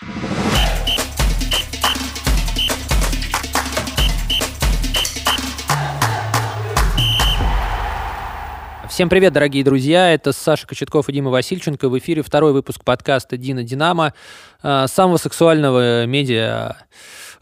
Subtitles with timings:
[0.00, 0.06] Всем
[9.08, 10.14] привет, дорогие друзья!
[10.14, 11.88] Это Саша Кочетков и Дима Васильченко.
[11.88, 14.14] В эфире второй выпуск подкаста «Дина Динамо»,
[14.62, 16.76] а, самого сексуального медиа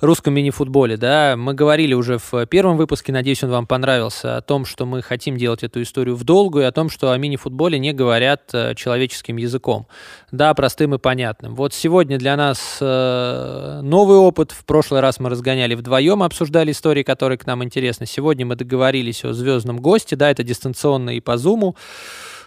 [0.00, 4.64] русском мини-футболе, да, мы говорили уже в первом выпуске, надеюсь, он вам понравился, о том,
[4.64, 8.50] что мы хотим делать эту историю в долгую, о том, что о мини-футболе не говорят
[8.52, 9.86] э, человеческим языком,
[10.32, 11.54] да, простым и понятным.
[11.54, 17.02] Вот сегодня для нас э, новый опыт, в прошлый раз мы разгоняли вдвоем, обсуждали истории,
[17.02, 21.36] которые к нам интересны, сегодня мы договорились о звездном госте, да, это дистанционно и по
[21.36, 21.76] зуму,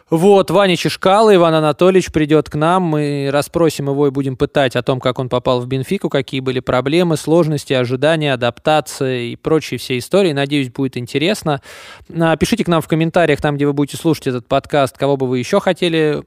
[0.09, 4.81] вот, Ваня Чешкало, Иван Анатольевич придет к нам, мы расспросим его и будем пытать о
[4.81, 9.99] том, как он попал в Бенфику, какие были проблемы, сложности, ожидания, адаптация и прочие все
[9.99, 10.31] истории.
[10.31, 11.61] Надеюсь, будет интересно.
[12.09, 15.27] А, пишите к нам в комментариях, там, где вы будете слушать этот подкаст, кого бы
[15.27, 16.23] вы еще хотели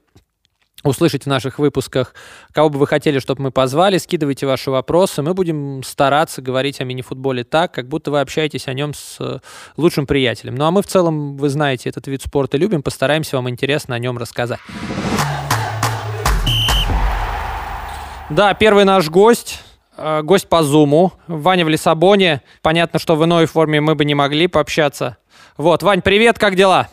[0.83, 2.13] услышать в наших выпусках,
[2.51, 5.21] кого бы вы хотели, чтобы мы позвали, скидывайте ваши вопросы.
[5.21, 9.39] Мы будем стараться говорить о мини-футболе так, как будто вы общаетесь о нем с э,
[9.77, 10.55] лучшим приятелем.
[10.55, 13.99] Ну а мы в целом, вы знаете, этот вид спорта любим, постараемся вам интересно о
[13.99, 14.59] нем рассказать.
[18.29, 19.61] Да, первый наш гость,
[19.97, 22.41] э, гость по Зуму, Ваня в Лиссабоне.
[22.61, 25.17] Понятно, что в иной форме мы бы не могли пообщаться.
[25.55, 26.89] Вот, Вань, привет, как дела?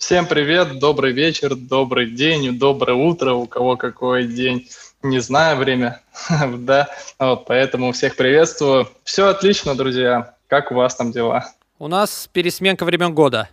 [0.00, 4.66] Всем привет, добрый вечер, добрый день, доброе утро, у кого какой день,
[5.02, 6.00] не знаю время,
[6.56, 8.88] да, вот, поэтому всех приветствую.
[9.04, 11.44] Все отлично, друзья, как у вас там дела?
[11.78, 13.50] У нас пересменка времен года.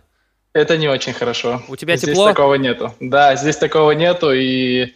[0.54, 1.62] Это не очень хорошо.
[1.68, 2.24] У тебя здесь тепло?
[2.24, 2.94] Здесь такого нету.
[2.98, 4.94] Да, здесь такого нету, и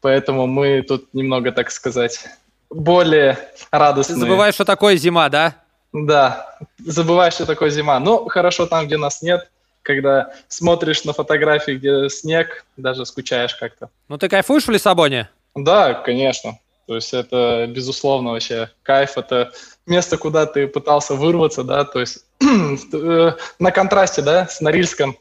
[0.00, 2.24] поэтому мы тут немного, так сказать,
[2.70, 3.38] более
[3.70, 4.14] радостные.
[4.14, 5.54] Ты забываешь, что такое зима, да?
[5.92, 8.00] Да, забываешь, что такое зима.
[8.00, 9.50] Ну, хорошо там, где нас нет,
[9.84, 13.90] когда смотришь на фотографии, где снег, даже скучаешь как-то.
[14.08, 15.28] Ну ты кайфуешь в Лиссабоне?
[15.54, 16.58] Да, конечно.
[16.86, 19.16] То есть это, безусловно, вообще кайф.
[19.16, 19.52] Это
[19.86, 22.24] место, куда ты пытался вырваться, да, то есть
[22.92, 25.16] э, на контрасте, да, с Норильском.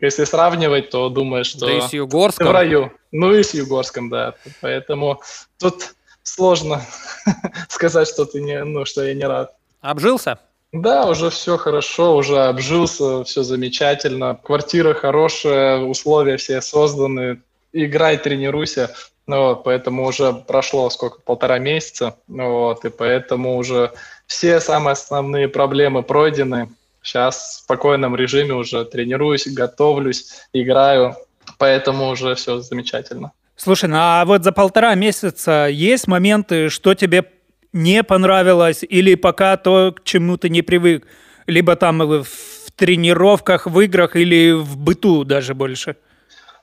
[0.00, 2.46] Если сравнивать, то думаешь, что да и с Югорском.
[2.46, 2.92] ты в раю.
[3.12, 4.34] Ну и с Югорском, да.
[4.60, 5.20] Поэтому
[5.58, 6.82] тут сложно
[7.68, 9.54] сказать, что ты не, ну, что я не рад.
[9.80, 10.40] Обжился?
[10.72, 14.38] Да, уже все хорошо, уже обжился, все замечательно.
[14.42, 17.40] Квартира хорошая, условия все созданы.
[17.72, 18.94] Играй, тренируйся.
[19.26, 22.16] Ну, вот, поэтому уже прошло сколько, полтора месяца.
[22.28, 23.92] Ну, вот, и поэтому уже
[24.26, 26.68] все самые основные проблемы пройдены.
[27.02, 31.16] Сейчас в спокойном режиме уже тренируюсь, готовлюсь, играю.
[31.56, 33.32] Поэтому уже все замечательно.
[33.56, 37.24] Слушай, ну а вот за полтора месяца есть моменты, что тебе
[37.72, 41.06] не понравилось, или пока то, к чему ты не привык,
[41.46, 45.96] либо там в тренировках, в играх или в быту даже больше?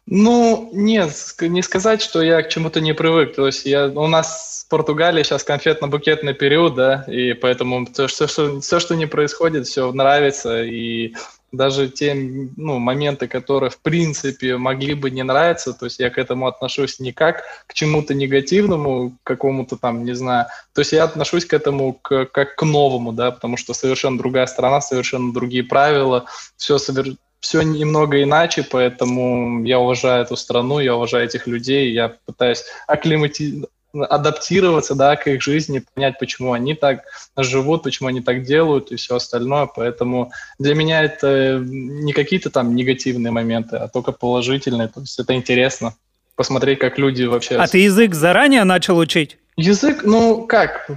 [0.08, 1.12] Ну, нет,
[1.42, 3.34] не сказать, что я к чему-то не привык.
[3.36, 8.62] То есть я, у нас в Португалии сейчас конфетно-букетный период, да, и поэтому все, что,
[8.62, 11.16] все, что не происходит, все нравится, и
[11.52, 16.18] даже те ну, моменты, которые в принципе могли бы не нравиться, то есть я к
[16.18, 21.46] этому отношусь не как к чему-то негативному, какому-то там, не знаю, то есть я отношусь
[21.46, 26.26] к этому к, как к новому, да, потому что совершенно другая страна, совершенно другие правила,
[26.58, 27.16] все, совер...
[27.40, 33.66] все немного иначе, поэтому я уважаю эту страну, я уважаю этих людей, я пытаюсь акклимати
[34.04, 37.04] адаптироваться, да, к их жизни, понять, почему они так
[37.38, 39.68] живут, почему они так делают и все остальное.
[39.74, 44.88] Поэтому для меня это не какие-то там негативные моменты, а только положительные.
[44.88, 45.96] То есть это интересно
[46.36, 47.56] посмотреть, как люди вообще...
[47.56, 49.38] А ты язык заранее начал учить?
[49.56, 50.90] Язык, ну как,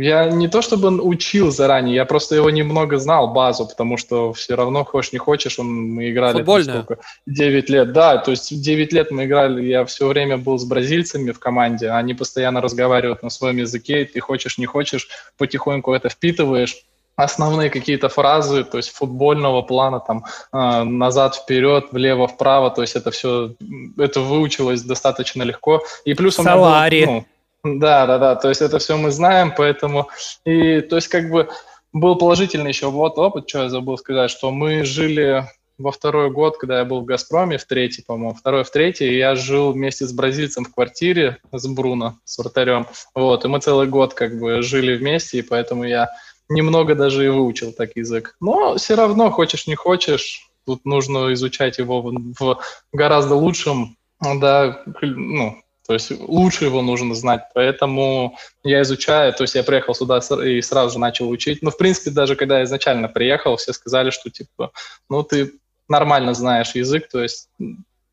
[0.00, 4.54] я не то чтобы учил заранее, я просто его немного знал, базу, потому что все
[4.54, 7.92] равно, хочешь не хочешь, он, мы играли сколько, 9 лет.
[7.92, 11.90] Да, то есть 9 лет мы играли, я все время был с бразильцами в команде,
[11.90, 16.84] они постоянно разговаривают на своем языке, и ты хочешь не хочешь, потихоньку это впитываешь
[17.16, 22.96] основные какие-то фразы, то есть футбольного плана, там, э, назад, вперед, влево, вправо, то есть
[22.96, 23.54] это все,
[23.98, 25.82] это выучилось достаточно легко.
[26.04, 26.44] И плюс он...
[26.44, 27.04] Салари.
[27.04, 27.24] Был, ну,
[27.64, 30.08] да, да, да, то есть это все мы знаем, поэтому,
[30.44, 31.48] и, то есть как бы
[31.92, 35.44] был положительный еще вот опыт, что я забыл сказать, что мы жили
[35.78, 39.16] во второй год, когда я был в «Газпроме», в третий, по-моему, второй в третий, и
[39.16, 43.88] я жил вместе с бразильцем в квартире с Бруно, с вратарем, вот, и мы целый
[43.88, 46.10] год как бы жили вместе, и поэтому я
[46.48, 48.36] немного даже и выучил так язык.
[48.40, 52.58] Но все равно, хочешь не хочешь, тут нужно изучать его в, в
[52.92, 57.42] гораздо лучшем, да, ну, то есть лучше его нужно знать.
[57.54, 61.60] Поэтому я изучаю, то есть я приехал сюда и сразу же начал учить.
[61.62, 64.72] Но, ну, в принципе, даже когда я изначально приехал, все сказали, что, типа,
[65.10, 65.52] ну, ты
[65.88, 67.50] нормально знаешь язык, то есть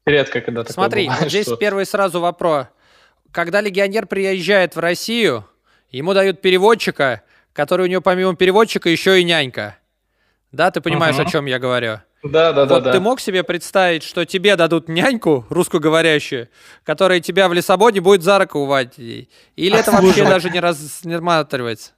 [0.06, 1.56] редко когда Смотри, бывает, здесь что...
[1.56, 2.68] первый сразу вопрос.
[3.32, 5.48] когда легионер приезжает в Россию,
[5.90, 7.22] ему дают переводчика,
[7.54, 9.78] который у него помимо переводчика еще и нянька.
[10.52, 11.28] Да, ты понимаешь, uh-huh.
[11.28, 12.02] о чем я говорю?
[12.24, 12.80] Да, да, вот да.
[12.80, 16.50] Вот ты мог себе представить, что тебе дадут няньку русскоговорящую,
[16.84, 19.30] которая тебя в Лиссабоне будет за руку уводить?
[19.56, 21.92] Или это вообще даже не рассматривается?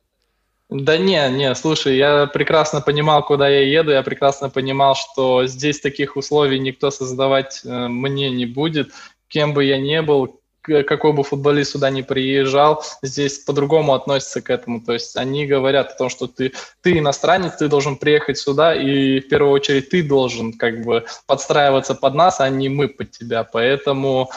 [0.69, 5.79] Да не, не, слушай, я прекрасно понимал, куда я еду, я прекрасно понимал, что здесь
[5.79, 8.91] таких условий никто создавать э, мне не будет,
[9.27, 14.49] кем бы я ни был, какой бы футболист сюда не приезжал, здесь по-другому относятся к
[14.49, 14.81] этому.
[14.81, 19.19] То есть они говорят о том, что ты, ты иностранец, ты должен приехать сюда, и
[19.19, 23.43] в первую очередь ты должен как бы подстраиваться под нас, а не мы под тебя.
[23.43, 24.29] Поэтому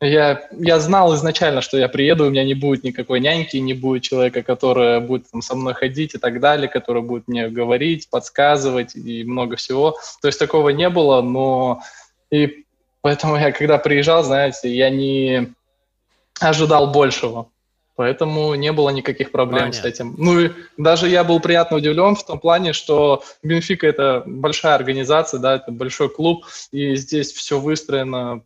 [0.00, 4.02] я, я знал изначально, что я приеду, у меня не будет никакой няньки, не будет
[4.02, 8.94] человека, который будет там, со мной ходить и так далее, который будет мне говорить, подсказывать
[8.96, 9.96] и много всего.
[10.20, 11.80] То есть такого не было, но
[12.30, 12.64] и
[13.00, 15.54] поэтому я когда приезжал, знаете, я не
[16.40, 17.48] ожидал большего.
[17.96, 19.82] Поэтому не было никаких проблем Понятно.
[19.82, 20.14] с этим.
[20.18, 25.38] Ну и даже я был приятно удивлен в том плане, что Бенфика это большая организация,
[25.38, 28.42] да, это большой клуб, и здесь все выстроено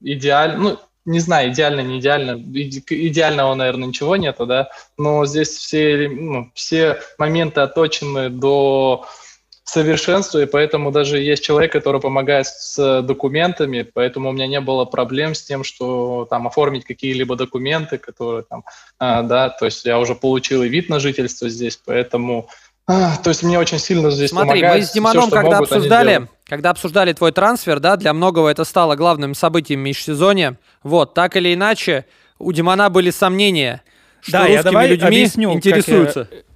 [0.00, 0.58] идеально.
[0.58, 2.38] Ну, не знаю, идеально, не идеально.
[2.38, 4.68] Идеального, наверное, ничего нету, да,
[4.98, 9.06] но здесь все, ну, все моменты оточены до
[9.64, 14.84] совершенству, и поэтому даже есть человек, который помогает с документами, поэтому у меня не было
[14.84, 18.64] проблем с тем, что там оформить какие-либо документы, которые там,
[18.98, 22.48] а, да, то есть я уже получил и вид на жительство здесь, поэтому
[22.86, 24.82] а, то есть мне очень сильно здесь Смотри, помогает.
[24.82, 28.64] мы с Диманом, все, когда могут, обсуждали, когда обсуждали твой трансфер, да, для многого это
[28.64, 30.58] стало главным событием межсезонья.
[30.82, 32.04] Вот, так или иначе,
[32.38, 33.82] у Димана были сомнения,
[34.20, 36.24] что да, русскими я давай людьми объясню, интересуются.
[36.24, 36.53] Как я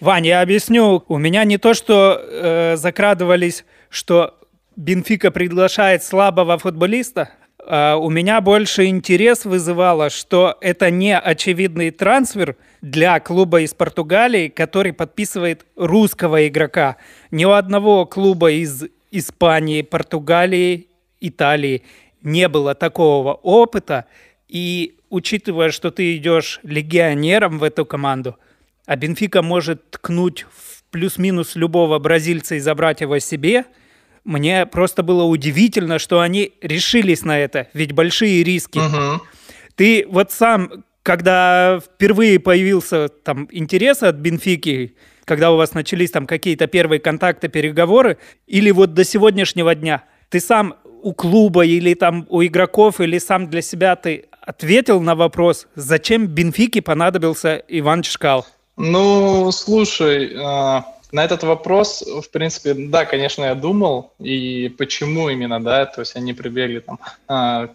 [0.00, 1.04] Вань, я объясню.
[1.08, 4.38] У меня не то, что э, закрадывались, что
[4.74, 12.56] Бенфика приглашает слабого футболиста, а у меня больше интерес вызывало, что это не очевидный трансфер
[12.80, 16.96] для клуба из Португалии, который подписывает русского игрока.
[17.30, 20.88] Ни у одного клуба из Испании, Португалии,
[21.20, 21.82] Италии
[22.22, 24.06] не было такого опыта.
[24.48, 28.38] И учитывая, что ты идешь легионером в эту команду–
[28.90, 33.66] а Бенфика может ткнуть в плюс-минус любого бразильца и забрать его себе,
[34.24, 38.80] мне просто было удивительно, что они решились на это, ведь большие риски.
[38.80, 39.22] Угу.
[39.76, 46.26] Ты вот сам, когда впервые появился там интерес от Бенфики, когда у вас начались там
[46.26, 52.26] какие-то первые контакты, переговоры, или вот до сегодняшнего дня, ты сам у клуба или там
[52.28, 58.44] у игроков, или сам для себя ты ответил на вопрос, зачем Бенфике понадобился Иван Чкал?
[58.82, 65.62] Ну, слушай, а, на этот вопрос, в принципе, да, конечно, я думал, и почему именно,
[65.62, 66.98] да, то есть они прибегли там
[67.28, 67.68] а,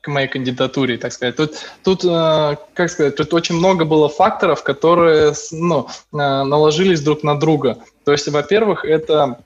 [0.00, 1.36] к моей кандидатуре, так сказать.
[1.36, 1.52] Тут,
[1.84, 7.78] тут, а, как сказать, тут очень много было факторов, которые, ну, наложились друг на друга.
[8.04, 9.38] То есть, во-первых, это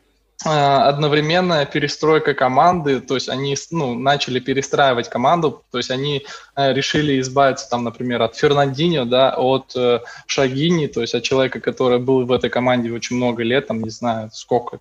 [0.44, 6.24] одновременная перестройка команды, то есть они ну, начали перестраивать команду, то есть они
[6.56, 11.60] э, решили избавиться, там, например, от Фернандинho, да, от э, Шагини, то есть от человека,
[11.60, 14.78] который был в этой команде очень много лет, там, не знаю, сколько,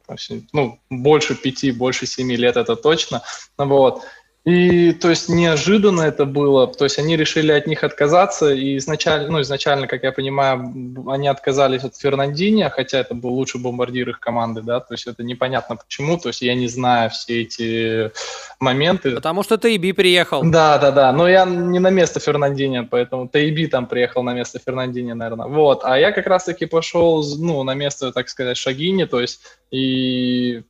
[0.53, 3.21] ну, больше пяти, больше семи лет, это точно,
[3.57, 4.01] вот,
[4.43, 9.29] и, то есть, неожиданно это было, то есть, они решили от них отказаться, и изначально,
[9.29, 10.73] ну, изначально, как я понимаю,
[11.07, 15.21] они отказались от Фернандини, хотя это был лучший бомбардир их команды, да, то есть, это
[15.21, 18.11] непонятно почему, то есть, я не знаю все эти
[18.59, 19.11] моменты.
[19.11, 20.41] Потому что Тайби приехал.
[20.43, 24.59] Да, да, да, но я не на место Фернандини, поэтому Тайби там приехал на место
[24.65, 29.21] Фернандини, наверное, вот, а я как раз-таки пошел, ну, на место, так сказать, Шагини, то
[29.21, 30.63] есть, и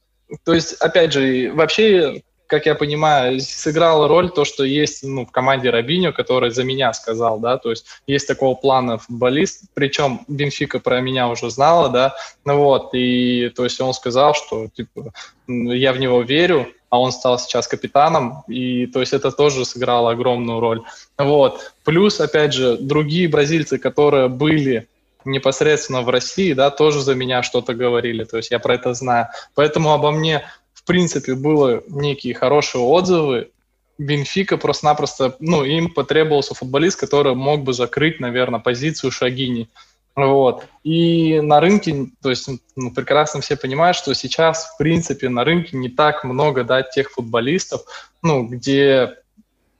[0.43, 5.31] то есть, опять же, вообще как я понимаю, сыграла роль то, что есть ну, в
[5.31, 10.79] команде Робиньо, который за меня сказал, да, то есть есть такого плана футболист, причем Бенфика
[10.79, 15.13] про меня уже знала, да, ну вот, и то есть он сказал, что типа
[15.47, 20.11] я в него верю, а он стал сейчас капитаном, и то есть это тоже сыграло
[20.11, 20.81] огромную роль.
[21.17, 21.71] Вот.
[21.85, 24.89] Плюс, опять же, другие бразильцы, которые были
[25.23, 29.27] непосредственно в России, да, тоже за меня что-то говорили, то есть я про это знаю.
[29.55, 30.43] Поэтому обо мне
[30.81, 33.51] в принципе, было некие хорошие отзывы.
[33.97, 39.69] Бенфика просто-напросто, ну, им потребовался футболист, который мог бы закрыть, наверное, позицию Шагини.
[40.15, 40.65] Вот.
[40.83, 45.77] И на рынке, то есть ну, прекрасно все понимают, что сейчас, в принципе, на рынке
[45.77, 47.83] не так много, да, тех футболистов,
[48.23, 49.15] ну, где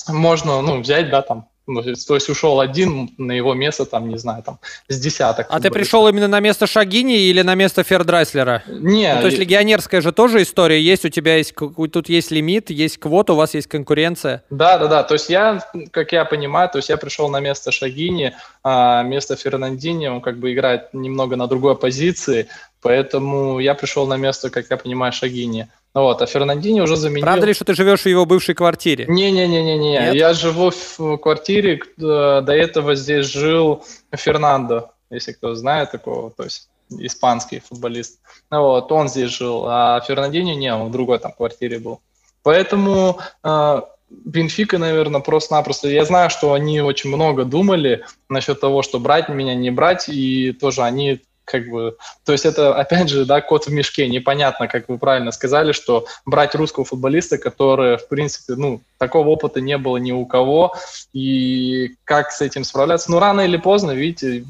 [0.07, 4.17] можно, ну, взять, да, там, Ну, то есть ушел один, на его место, там, не
[4.17, 5.47] знаю, там, с десяток.
[5.49, 8.63] А ты пришел именно на место Шагини или на место Фердрайслера?
[8.67, 9.13] Не.
[9.15, 12.97] Ну, то есть легионерская же тоже история есть, у тебя есть, тут есть лимит, есть
[12.97, 14.43] квота, у вас есть конкуренция.
[14.49, 15.03] Да, да, да.
[15.03, 19.35] То есть я, как я понимаю, то есть я пришел на место Шагини, а место
[19.35, 22.47] Фернандини, он как бы играет немного на другой позиции,
[22.81, 25.67] поэтому я пришел на место, как я понимаю, Шагини.
[25.93, 27.23] Вот, а Фернандини уже заменил...
[27.23, 29.05] Правда ли, что ты живешь в его бывшей квартире?
[29.07, 36.31] Не-не-не-не, я живу в квартире, э, до этого здесь жил Фернандо, если кто знает такого,
[36.31, 38.19] то есть испанский футболист.
[38.49, 41.99] Ну вот, он здесь жил, а Фернандини не, он в другой там квартире был.
[42.43, 45.87] Поэтому э, Бенфика, наверное, просто-напросто.
[45.87, 50.51] Я знаю, что они очень много думали насчет того, что брать меня, не брать, и
[50.51, 51.21] тоже они
[51.51, 55.31] как бы, то есть это, опять же, да, кот в мешке, непонятно, как вы правильно
[55.31, 60.25] сказали, что брать русского футболиста, который, в принципе, ну, такого опыта не было ни у
[60.25, 60.75] кого,
[61.13, 64.45] и как с этим справляться, ну, рано или поздно, видите,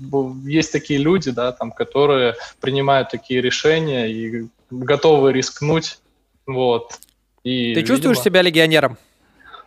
[0.46, 6.00] есть такие люди, да, там, которые принимают такие решения и готовы рискнуть,
[6.46, 6.93] вот.
[7.43, 8.24] И, Ты чувствуешь видимо...
[8.24, 8.98] себя легионером?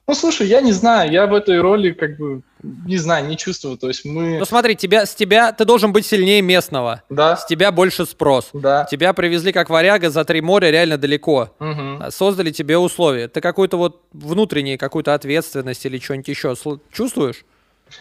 [0.07, 3.79] Ну, слушай, я не знаю, я в этой роли как бы, не знаю, не чувствую,
[3.79, 4.39] то есть мы...
[4.39, 7.03] Ну, смотри, тебя, с тебя, ты должен быть сильнее местного.
[7.09, 7.37] Да.
[7.37, 8.51] С тебя больше спрос.
[8.53, 8.85] Да.
[8.91, 11.55] Тебя привезли как варяга за три моря реально далеко.
[11.59, 12.11] Угу.
[12.11, 13.29] Создали тебе условия.
[13.29, 16.55] Ты какую-то вот внутреннюю какую-то ответственность или что-нибудь еще
[16.93, 17.45] чувствуешь?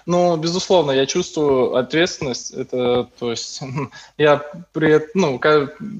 [0.05, 2.51] Ну, безусловно, я чувствую ответственность.
[2.51, 3.61] Это, то есть,
[4.17, 4.43] я
[4.73, 5.39] при, ну,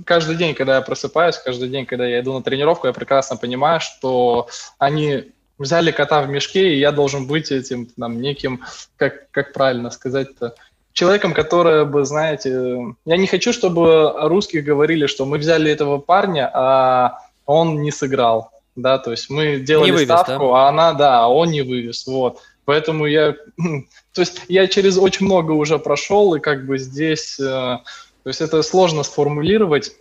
[0.05, 3.79] каждый день, когда я просыпаюсь, каждый день, когда я иду на тренировку, я прекрасно понимаю,
[3.79, 8.61] что они взяли кота в мешке, и я должен быть этим там неким,
[8.97, 10.55] как, как правильно сказать-то,
[10.93, 16.49] человеком, который бы, знаете, я не хочу, чтобы русские говорили, что мы взяли этого парня,
[16.53, 20.65] а он не сыграл, да, то есть мы делали вывез, ставку, да?
[20.65, 22.39] а она, да, а он не вывез, вот.
[22.65, 23.35] Поэтому я,
[24.13, 28.39] то есть я через очень много уже прошел, и как бы здесь, э, то есть
[28.41, 29.91] это сложно сформулировать,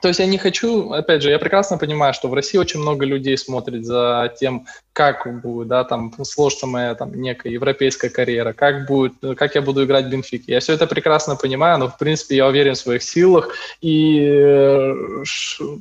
[0.00, 3.04] то есть я не хочу, опять же, я прекрасно понимаю, что в России очень много
[3.04, 8.86] людей смотрит за тем, как будет, да, там сложится моя там некая европейская карьера, как
[8.86, 10.52] будет, как я буду играть в Бенфике.
[10.52, 14.92] Я все это прекрасно понимаю, но в принципе я уверен в своих силах и,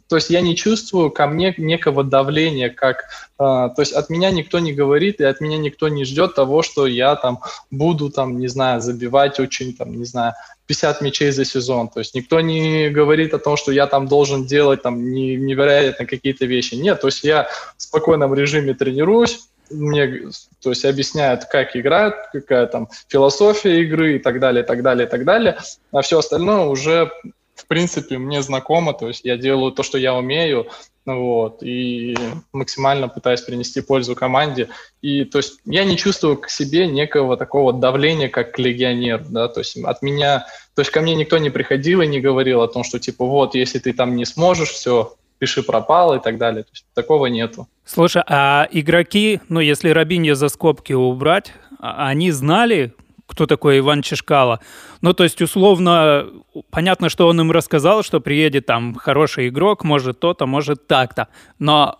[0.07, 3.05] то есть я не чувствую ко мне некого давления, как,
[3.37, 6.87] то есть от меня никто не говорит и от меня никто не ждет того, что
[6.87, 7.39] я там
[7.71, 10.33] буду там, не знаю, забивать очень там, не знаю,
[10.69, 11.89] 50 мячей за сезон.
[11.89, 16.45] То есть никто не говорит о том, что я там должен делать там невероятно какие-то
[16.45, 16.75] вещи.
[16.75, 19.39] Нет, то есть я в спокойном режиме тренируюсь,
[19.71, 20.29] мне
[20.61, 25.07] то есть объясняют, как играют, какая там философия игры и так далее, и так далее,
[25.07, 25.57] и так далее.
[25.91, 27.11] А все остальное уже,
[27.59, 30.67] в принципе, мне знакомо, то есть я делаю то, что я умею,
[31.05, 32.15] вот, и
[32.53, 34.69] максимально пытаюсь принести пользу команде.
[35.01, 39.47] И, то есть, я не чувствую к себе некого такого давления, как к легионеру, да,
[39.47, 42.67] то есть, от меня, то есть, ко мне никто не приходил и не говорил о
[42.67, 46.63] том, что, типа, вот, если ты там не сможешь, все, пиши пропал и так далее.
[46.63, 47.67] То есть, такого нету.
[47.85, 52.93] Слушай, а игроки, ну, если Робинья за скобки убрать, а, они знали,
[53.29, 54.59] кто такой Иван Чешкало.
[55.01, 56.27] Ну, то есть, условно,
[56.71, 61.27] понятно, что он им рассказал, что приедет там хороший игрок, может то-то, может так-то.
[61.59, 61.99] Но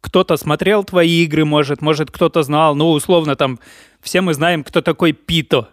[0.00, 2.74] кто-то смотрел твои игры, может, может кто-то знал.
[2.74, 3.58] Ну, условно, там,
[4.00, 5.68] все мы знаем, кто такой Пито.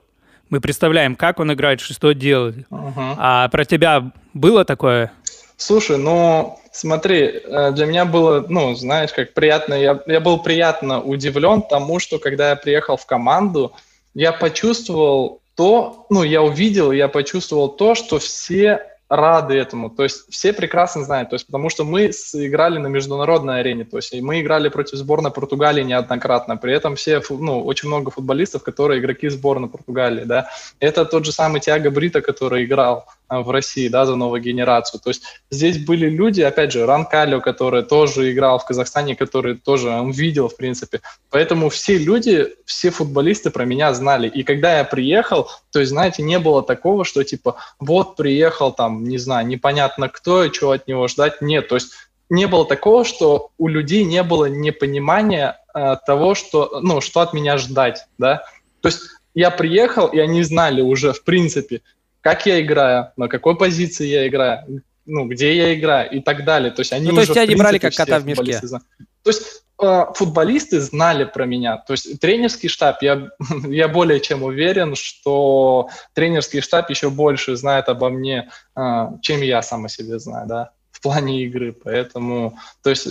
[0.49, 2.67] Мы представляем, как он играет, что делает.
[2.69, 3.15] Uh-huh.
[3.17, 5.11] А про тебя было такое?
[5.57, 11.01] Слушай, ну, смотри, э, для меня было, ну, знаешь, как приятно, я, я был приятно
[11.01, 13.73] удивлен тому, что когда я приехал в команду,
[14.17, 19.89] я почувствовал то, ну, я увидел, я почувствовал то, что все рады этому.
[19.89, 23.97] То есть все прекрасно знают, то есть потому что мы играли на международной арене, то
[23.97, 28.99] есть мы играли против сборной Португалии неоднократно, при этом все, ну, очень много футболистов, которые
[28.99, 30.49] игроки сборной Португалии, да.
[30.79, 35.01] Это тот же самый Тиаго Брита, который играл в России, да, за новую генерацию.
[35.01, 39.89] То есть здесь были люди, опять же, Ранкалио, который тоже играл в Казахстане, который тоже
[39.89, 41.01] он видел, в принципе.
[41.29, 44.27] Поэтому все люди, все футболисты про меня знали.
[44.27, 49.03] И когда я приехал, то есть, знаете, не было такого, что типа, вот приехал там
[49.03, 51.41] не знаю, непонятно кто и чего от него ждать.
[51.41, 51.91] Нет, то есть
[52.29, 57.33] не было такого, что у людей не было непонимания э, того, что, ну, что от
[57.33, 58.43] меня ждать, да.
[58.81, 59.01] То есть
[59.33, 61.81] я приехал, и они знали уже, в принципе,
[62.27, 66.71] как я играю, на какой позиции я играю, ну, где я играю и так далее.
[66.71, 68.59] То есть они ну, то есть тебя не брали как кота в мешке?
[68.59, 71.77] То есть э, футболисты знали про меня.
[71.77, 73.29] То есть тренерский штаб, я,
[73.69, 79.61] я более чем уверен, что тренерский штаб еще больше знает обо мне, э, чем я
[79.61, 81.71] сам о себе знаю, да, в плане игры.
[81.81, 83.05] Поэтому, то есть,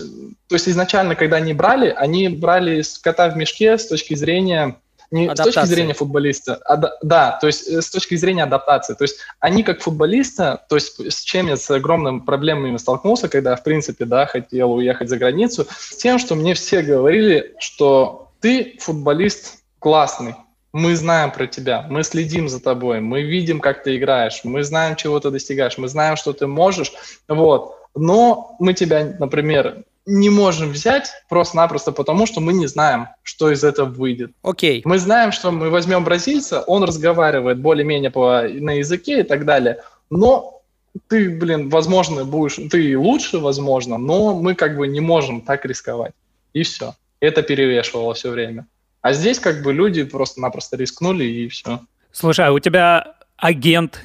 [0.47, 4.77] то есть изначально, когда они брали, они брали кота в мешке с точки зрения
[5.11, 5.53] не адаптация.
[5.53, 8.95] с точки зрения футболиста, а, да, то есть э, с точки зрения адаптации.
[8.95, 13.57] То есть они как футболисты, то есть с чем я с огромными проблемами столкнулся, когда,
[13.57, 18.77] в принципе, да, хотел уехать за границу, с тем, что мне все говорили, что ты
[18.81, 20.35] футболист классный,
[20.73, 24.97] мы знаем про тебя, мы следим за тобой, мы видим, как ты играешь, мы знаем,
[24.97, 26.93] чего ты достигаешь, мы знаем, что ты можешь,
[27.29, 27.77] вот.
[27.95, 33.65] Но мы тебя, например, не можем взять просто-напросто потому, что мы не знаем, что из
[33.65, 34.33] этого выйдет.
[34.43, 34.79] Окей.
[34.79, 34.83] Okay.
[34.85, 39.83] Мы знаем, что мы возьмем бразильца, он разговаривает более-менее по, на языке и так далее,
[40.09, 40.63] но
[41.09, 46.13] ты, блин, возможно, будешь, ты лучше, возможно, но мы как бы не можем так рисковать.
[46.53, 46.95] И все.
[47.21, 48.67] Это перевешивало все время.
[49.03, 51.81] А здесь как бы люди просто-напросто рискнули и все.
[52.13, 54.01] Слушай, а у тебя агент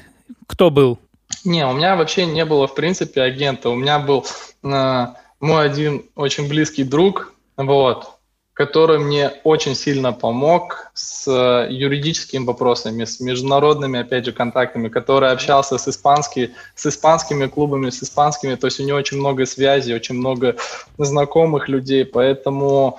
[0.46, 0.98] кто был?
[1.44, 3.70] Не, у меня вообще не было, в принципе, агента.
[3.70, 4.26] У меня был
[4.62, 5.06] э,
[5.42, 8.08] мой один очень близкий друг, вот,
[8.54, 15.32] который мне очень сильно помог с э, юридическими вопросами, с международными, опять же, контактами, который
[15.32, 19.94] общался с, испански, с испанскими клубами, с испанскими, то есть у него очень много связей,
[19.94, 20.56] очень много
[20.96, 22.98] знакомых людей, поэтому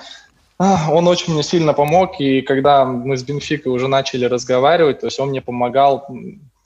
[0.58, 5.20] он очень мне сильно помог, и когда мы с Бенфикой уже начали разговаривать, то есть
[5.20, 6.08] он мне помогал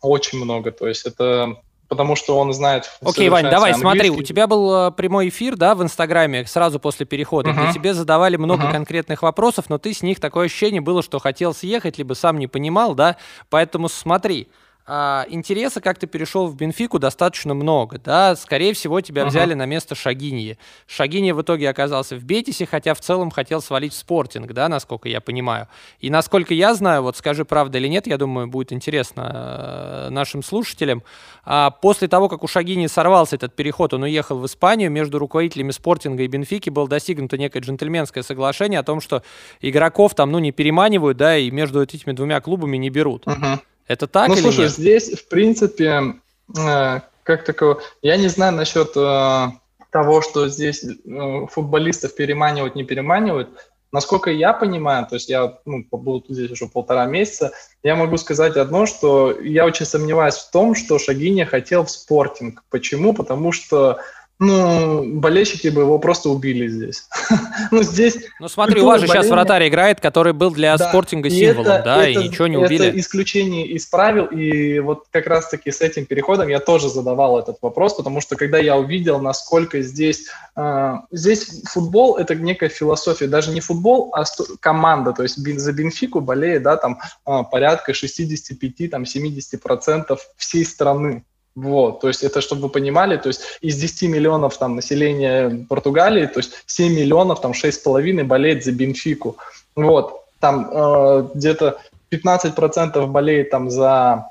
[0.01, 1.57] очень много, то есть это
[1.87, 2.91] потому что он знает...
[3.01, 3.81] Окей, Вань, давай, английский.
[3.81, 7.63] смотри, у тебя был э, прямой эфир, да, в Инстаграме сразу после перехода, uh-huh.
[7.63, 8.71] где тебе задавали много uh-huh.
[8.71, 12.47] конкретных вопросов, но ты с них такое ощущение было, что хотел съехать, либо сам не
[12.47, 13.17] понимал, да,
[13.49, 14.49] поэтому смотри,
[14.87, 19.27] интереса, как ты перешел в Бенфику, достаточно много, да, скорее всего, тебя uh-huh.
[19.27, 20.57] взяли на место Шагиньи.
[20.87, 25.09] Шагиньи в итоге оказался в Бетисе, хотя в целом хотел свалить в Спортинг, да, насколько
[25.09, 25.67] я понимаю.
[25.99, 30.41] И насколько я знаю, вот скажи, правда или нет, я думаю, будет интересно э, нашим
[30.41, 31.03] слушателям,
[31.43, 35.71] а после того, как у Шагини сорвался этот переход, он уехал в Испанию, между руководителями
[35.71, 39.21] Спортинга и Бенфики было достигнуто некое джентльменское соглашение о том, что
[39.59, 43.25] игроков там, ну, не переманивают, да, и между этими двумя клубами не берут.
[43.25, 43.59] Uh-huh.
[43.87, 44.71] Это так ну, или слушай, нет?
[44.71, 46.15] здесь, в принципе,
[46.57, 47.81] э, как такого...
[48.01, 49.47] Я не знаю насчет э,
[49.91, 53.49] того, что здесь э, футболистов переманивают, не переманивают.
[53.93, 57.53] Насколько я понимаю, то есть я ну, побыл здесь уже полтора месяца,
[57.83, 62.63] я могу сказать одно, что я очень сомневаюсь в том, что Шагиня хотел в спортинг.
[62.69, 63.13] Почему?
[63.13, 63.99] Потому что
[64.39, 67.09] ну, болельщики бы его просто убили здесь.
[67.71, 68.17] ну, здесь...
[68.39, 71.83] Ну, смотри, у вас же сейчас вратарь играет, который был для да, спортинга символом, это,
[71.83, 72.89] да, это, и ничего не убили.
[72.89, 77.57] Это исключение из правил, и вот как раз-таки с этим переходом я тоже задавал этот
[77.63, 80.27] вопрос, потому что когда я увидел, насколько здесь...
[80.55, 84.23] Э, здесь футбол— это некая философия, даже не футбол, а
[84.59, 91.23] команда, то есть за Бенфику болеет, да, там э, порядка 65-70% всей страны.
[91.57, 96.27] Вот, то есть это, чтобы вы понимали, то есть из 10 миллионов там населения Португалии,
[96.27, 99.37] то есть 7 миллионов, там 6,5 болеет за Бенфику.
[99.75, 101.79] Вот, там э, где-то
[102.11, 104.27] 15% болеет там за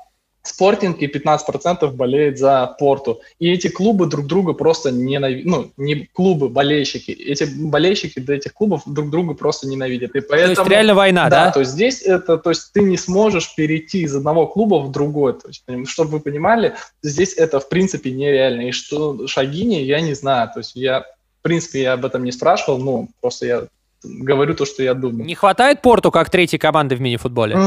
[0.47, 3.21] Спортинг и 15% болеет за Порту.
[3.39, 5.45] И эти клубы друг друга просто ненавидят.
[5.45, 7.11] Ну, не клубы, болельщики.
[7.11, 10.15] Эти болельщики до этих клубов друг друга просто ненавидят.
[10.15, 11.45] И поэтому, то есть реально война, да?
[11.45, 14.91] Да, то есть здесь это, то есть ты не сможешь перейти из одного клуба в
[14.91, 15.33] другой.
[15.33, 18.61] То есть, чтобы вы понимали, здесь это в принципе нереально.
[18.67, 20.49] И что Шагини, я не знаю.
[20.53, 23.67] То есть я, в принципе, я об этом не спрашивал, ну, просто я
[24.03, 25.25] говорю то, что я думаю.
[25.25, 27.57] Не хватает Порту как третьей команды в мини-футболе?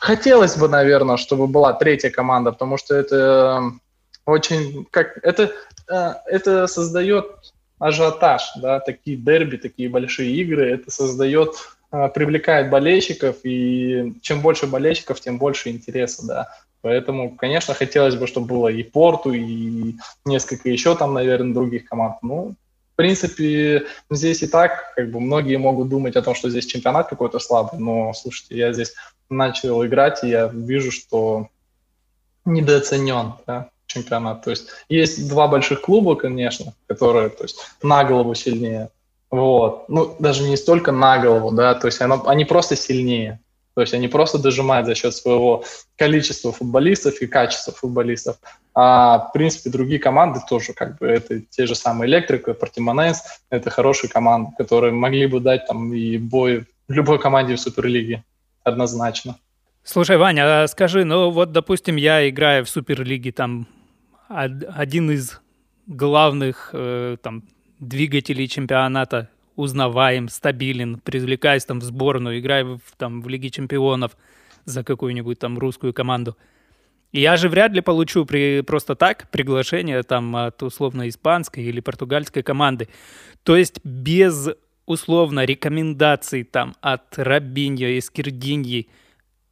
[0.00, 3.72] Хотелось бы, наверное, чтобы была третья команда, потому что это
[4.26, 4.86] очень...
[4.90, 5.52] как Это,
[5.90, 7.26] э, это создает
[7.78, 11.54] ажиотаж, да, такие дерби, такие большие игры, это создает,
[11.92, 16.48] э, привлекает болельщиков, и чем больше болельщиков, тем больше интереса, да.
[16.80, 22.16] Поэтому, конечно, хотелось бы, чтобы было и Порту, и несколько еще там, наверное, других команд.
[22.22, 22.54] Ну,
[22.98, 27.38] принципе, здесь и так, как бы, многие могут думать о том, что здесь чемпионат какой-то
[27.38, 28.94] слабый, но, слушайте, я здесь
[29.30, 31.46] начал играть, и я вижу, что
[32.44, 34.42] недооценен, да, чемпионат.
[34.42, 38.90] То есть есть два больших клуба, конечно, которые, то есть, на голову сильнее.
[39.30, 39.88] Вот.
[39.88, 43.40] Ну, даже не столько на голову, да, то есть оно, они просто сильнее.
[43.74, 45.62] То есть они просто дожимают за счет своего
[45.96, 48.38] количества футболистов и качества футболистов.
[48.80, 53.70] А, в принципе, другие команды тоже, как бы, это те же самые Электрика, Портимоненс, это
[53.70, 58.22] хорошие команды, которые могли бы дать там и бой любой команде в Суперлиге,
[58.62, 59.36] однозначно.
[59.82, 63.66] Слушай, Ваня, а скажи, ну вот, допустим, я играю в Суперлиге, там
[64.28, 65.40] один из
[65.88, 67.42] главных э, там
[67.80, 74.16] двигателей чемпионата узнаваем, стабилен, привлекаюсь там в сборную, играю в, там, в Лиге чемпионов
[74.66, 76.36] за какую-нибудь там русскую команду.
[77.12, 82.42] Я же вряд ли получу при, просто так приглашение там от условно испанской или португальской
[82.42, 82.88] команды.
[83.44, 84.48] То есть без
[84.84, 88.88] условно рекомендаций там от Рабиньо и Скирдиньи,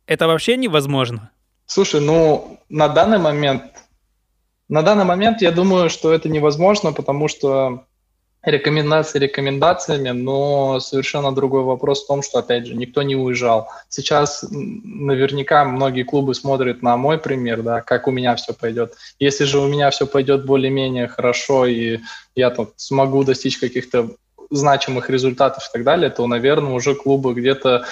[0.07, 1.31] это вообще невозможно?
[1.67, 3.63] Слушай, ну, на данный момент,
[4.69, 7.87] на данный момент я думаю, что это невозможно, потому что
[8.47, 13.69] рекомендации рекомендациями, но совершенно другой вопрос в том, что, опять же, никто не уезжал.
[13.89, 18.95] Сейчас наверняка многие клубы смотрят на мой пример, да, как у меня все пойдет.
[19.19, 21.99] Если же у меня все пойдет более-менее хорошо, и
[22.37, 24.11] я там смогу достичь каких-то
[24.51, 27.85] значимых результатов и так далее, то, наверное, уже клубы где-то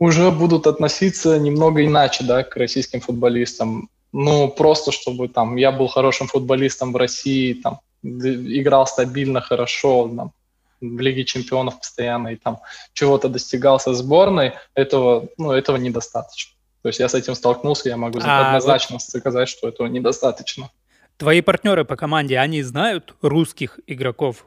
[0.00, 3.88] уже будут относиться немного иначе, да, к российским футболистам.
[4.12, 10.32] Ну, просто чтобы там я был хорошим футболистом в России, там, играл стабильно, хорошо, там,
[10.80, 12.60] в Лиге чемпионов постоянно и там
[12.92, 16.54] чего-то достигал со сборной, этого, ну, этого недостаточно.
[16.82, 19.02] То есть я с этим столкнулся, я могу а, однозначно вот...
[19.02, 20.70] сказать, что этого недостаточно.
[21.16, 24.46] Твои партнеры по команде, они знают русских игроков?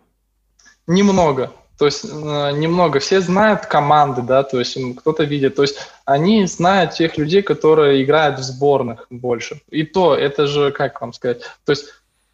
[0.87, 1.51] Немного.
[1.77, 2.99] То есть э, немного.
[2.99, 5.55] Все знают команды, да, то есть кто-то видит.
[5.55, 9.61] То есть они знают тех людей, которые играют в сборных больше.
[9.69, 11.85] И то, это же, как вам сказать, то есть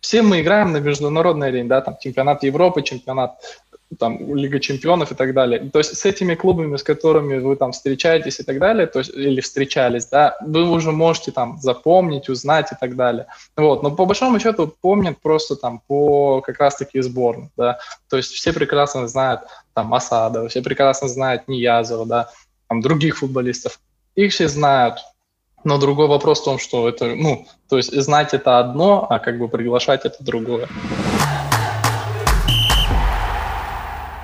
[0.02, 3.40] все мы играем на международной арене, да, там чемпионат Европы, чемпионат
[4.00, 5.70] там Лига чемпионов и так далее.
[5.72, 9.12] То есть с этими клубами, с которыми вы там встречаетесь и так далее, то есть
[9.14, 13.28] или встречались, да, вы уже можете там запомнить, узнать и так далее.
[13.56, 17.80] Вот, но по большому счету помнят просто там по как раз-таки сборным, да.
[18.10, 19.42] То есть все прекрасно знают
[19.74, 22.30] там Асада, все прекрасно знают Ниязова, да,
[22.68, 23.80] там других футболистов.
[24.16, 25.00] Их все знают,
[25.64, 29.38] но другой вопрос в том, что это, ну, то есть знать это одно, а как
[29.38, 30.68] бы приглашать это другое.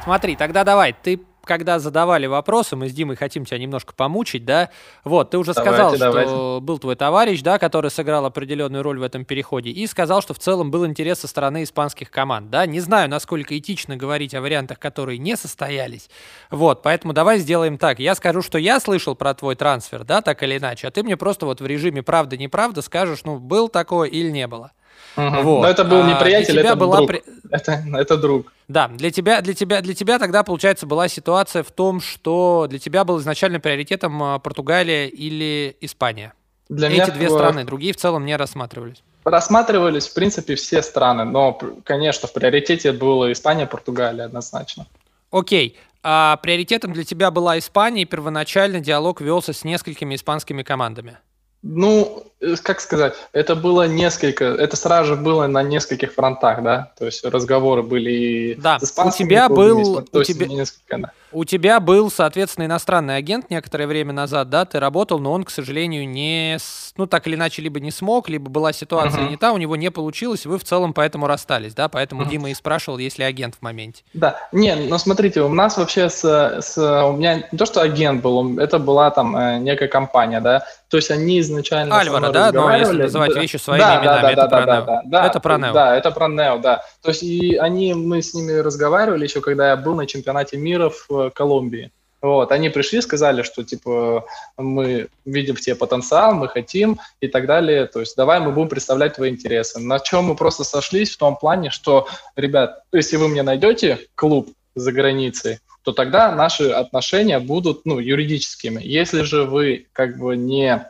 [0.04, 4.70] Смотри, тогда давай, ты когда задавали вопросы, мы с Димой хотим тебя немножко помучить, да,
[5.04, 6.30] вот, ты уже давайте, сказал, давайте.
[6.30, 10.34] что был твой товарищ, да, который сыграл определенную роль в этом переходе, и сказал, что
[10.34, 14.42] в целом был интерес со стороны испанских команд, да, не знаю, насколько этично говорить о
[14.42, 16.10] вариантах, которые не состоялись,
[16.50, 20.42] вот, поэтому давай сделаем так, я скажу, что я слышал про твой трансфер, да, так
[20.44, 24.30] или иначе, а ты мне просто вот в режиме правда-неправда скажешь, ну, был такое или
[24.30, 24.72] не было.
[25.16, 25.42] Угу.
[25.44, 25.62] Вот.
[25.62, 27.08] Но это был не приятель, а это была друг.
[27.08, 27.24] При...
[27.52, 28.52] Это, это друг.
[28.68, 32.80] Да, для тебя, для, тебя, для тебя тогда, получается, была ситуация в том, что для
[32.80, 36.34] тебя был изначально приоритетом а, Португалия или Испания.
[36.70, 37.32] Для Эти меня две в...
[37.32, 39.04] страны, другие в целом не рассматривались.
[39.24, 44.88] Рассматривались, в принципе, все страны, но, конечно, в приоритете было Испания, Португалия однозначно.
[45.32, 45.78] Окей.
[46.02, 51.18] А приоритетом для тебя была Испания, и первоначально диалог велся с несколькими испанскими командами.
[51.62, 52.26] Ну,
[52.62, 57.24] как сказать, это было несколько, это сразу же было на нескольких фронтах, да, то есть
[57.26, 58.80] разговоры были и да.
[58.80, 61.12] с у тебя был, у тебя, несколько, да.
[61.32, 65.50] у тебя был, соответственно, иностранный агент некоторое время назад, да, ты работал, но он, к
[65.50, 66.58] сожалению, не,
[66.98, 69.30] ну, так или иначе, либо не смог, либо была ситуация uh-huh.
[69.30, 72.30] не та, у него не получилось, вы в целом поэтому расстались, да, поэтому uh-huh.
[72.30, 74.04] Дима и спрашивал, есть ли агент в моменте.
[74.14, 78.22] Да, не, ну, смотрите, у нас вообще с, с у меня не то, что агент
[78.22, 82.00] был, это была там э, некая компания, да, то есть они изначально...
[82.00, 82.52] Альвара, да?
[82.52, 84.86] Но если называть вещи своими да, именами, да, это, да, про да, Нео.
[84.86, 85.74] Да, да, это про Нео.
[85.74, 86.84] Да, это про Нео, да.
[87.02, 90.90] То есть и они, мы с ними разговаривали еще, когда я был на чемпионате мира
[90.90, 91.92] в э, Колумбии.
[92.24, 94.26] Вот, они пришли, сказали, что, типа,
[94.58, 97.86] мы видим в тебе потенциал, мы хотим и так далее.
[97.86, 99.82] То есть давай мы будем представлять твои интересы.
[99.82, 104.48] На чем мы просто сошлись в том плане, что, ребят, если вы мне найдете клуб
[104.74, 108.82] за границей, то тогда наши отношения будут ну, юридическими.
[108.82, 110.88] Если же вы как бы не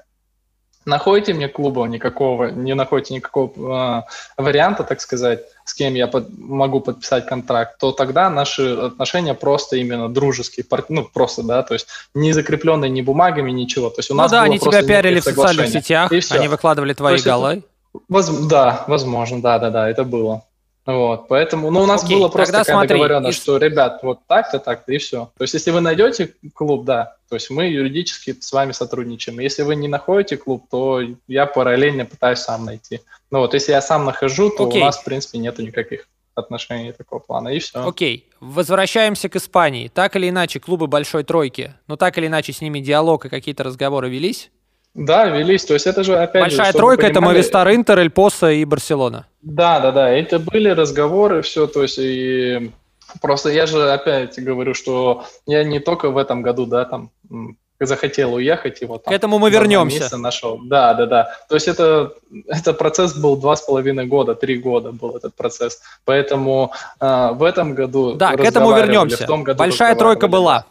[0.86, 4.06] находите мне клуба никакого, не находите никакого
[4.38, 9.34] э, варианта, так сказать, с кем я под, могу подписать контракт, то тогда наши отношения
[9.34, 13.90] просто именно дружеские, ну просто, да, то есть не закрепленные ни бумагами, ничего.
[13.90, 17.22] То есть у ну нас да, они тебя пиарили в социальных сетях, они выкладывали твои
[17.22, 17.64] голы.
[17.94, 20.44] Это, воз, да, возможно, да, да, да, это было.
[20.86, 23.42] Вот, поэтому, ну, у нас Окей, было просто такая смотри, договоренность, и...
[23.42, 25.32] что, ребят, вот так-то, так-то, и все.
[25.38, 29.40] То есть, если вы найдете клуб, да, то есть мы юридически с вами сотрудничаем.
[29.40, 33.00] Если вы не находите клуб, то я параллельно пытаюсь сам найти.
[33.32, 34.82] Ну вот, если я сам нахожу, то Окей.
[34.82, 37.88] у нас, в принципе, нету никаких отношений такого плана, и все.
[37.88, 39.88] Окей, возвращаемся к Испании.
[39.88, 43.64] Так или иначе, клубы Большой Тройки, но так или иначе с ними диалог и какие-то
[43.64, 44.52] разговоры велись?
[44.94, 45.66] Да, велись.
[45.66, 49.26] То есть это же опять Большая же, тройка это Мовистар, Интер, Эль Поса и Барселона.
[49.42, 50.10] Да, да, да.
[50.10, 52.72] Это были разговоры, все, то есть и
[53.22, 57.10] просто я же опять говорю, что я не только в этом году, да, там
[57.86, 60.18] захотел уехать и вот там, К этому мы вернемся.
[60.18, 60.60] Нашел.
[60.64, 61.32] Да, да, да.
[61.50, 62.14] То есть это,
[62.48, 65.82] это процесс был два с половиной года, три года был этот процесс.
[66.06, 69.24] Поэтому э, в этом году Да, к этому вернемся.
[69.24, 70.66] В том году Большая тройка была.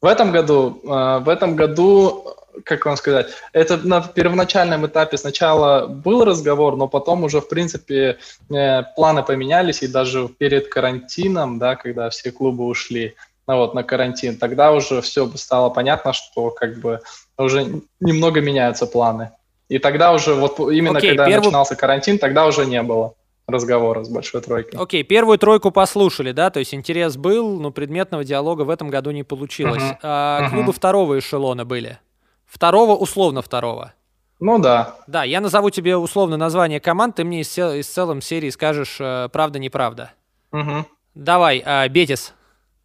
[0.00, 5.86] В этом году, э, в этом году как вам сказать, это на первоначальном этапе сначала
[5.86, 8.18] был разговор, но потом уже, в принципе,
[8.50, 13.14] э, планы поменялись, и даже перед карантином, да, когда все клубы ушли,
[13.46, 17.00] ну, вот, на карантин, тогда уже все стало понятно, что как бы
[17.36, 17.66] уже
[18.00, 19.30] немного меняются планы.
[19.68, 21.44] И тогда уже вот именно okay, когда первую...
[21.46, 23.14] начинался карантин, тогда уже не было
[23.48, 24.78] разговора с большой тройкой.
[24.80, 28.90] Окей, okay, первую тройку послушали, да, то есть интерес был, но предметного диалога в этом
[28.90, 29.82] году не получилось.
[29.82, 29.98] Uh-huh.
[30.02, 30.50] А uh-huh.
[30.50, 31.98] клубы второго эшелона были?
[32.46, 33.94] Второго, условно второго?
[34.38, 34.96] Ну да.
[35.06, 39.28] Да, я назову тебе условно название команд, ты мне из, из целом серии скажешь э,
[39.32, 40.12] правда-неправда.
[40.52, 40.86] Угу.
[41.14, 42.34] Давай, э, Бетис.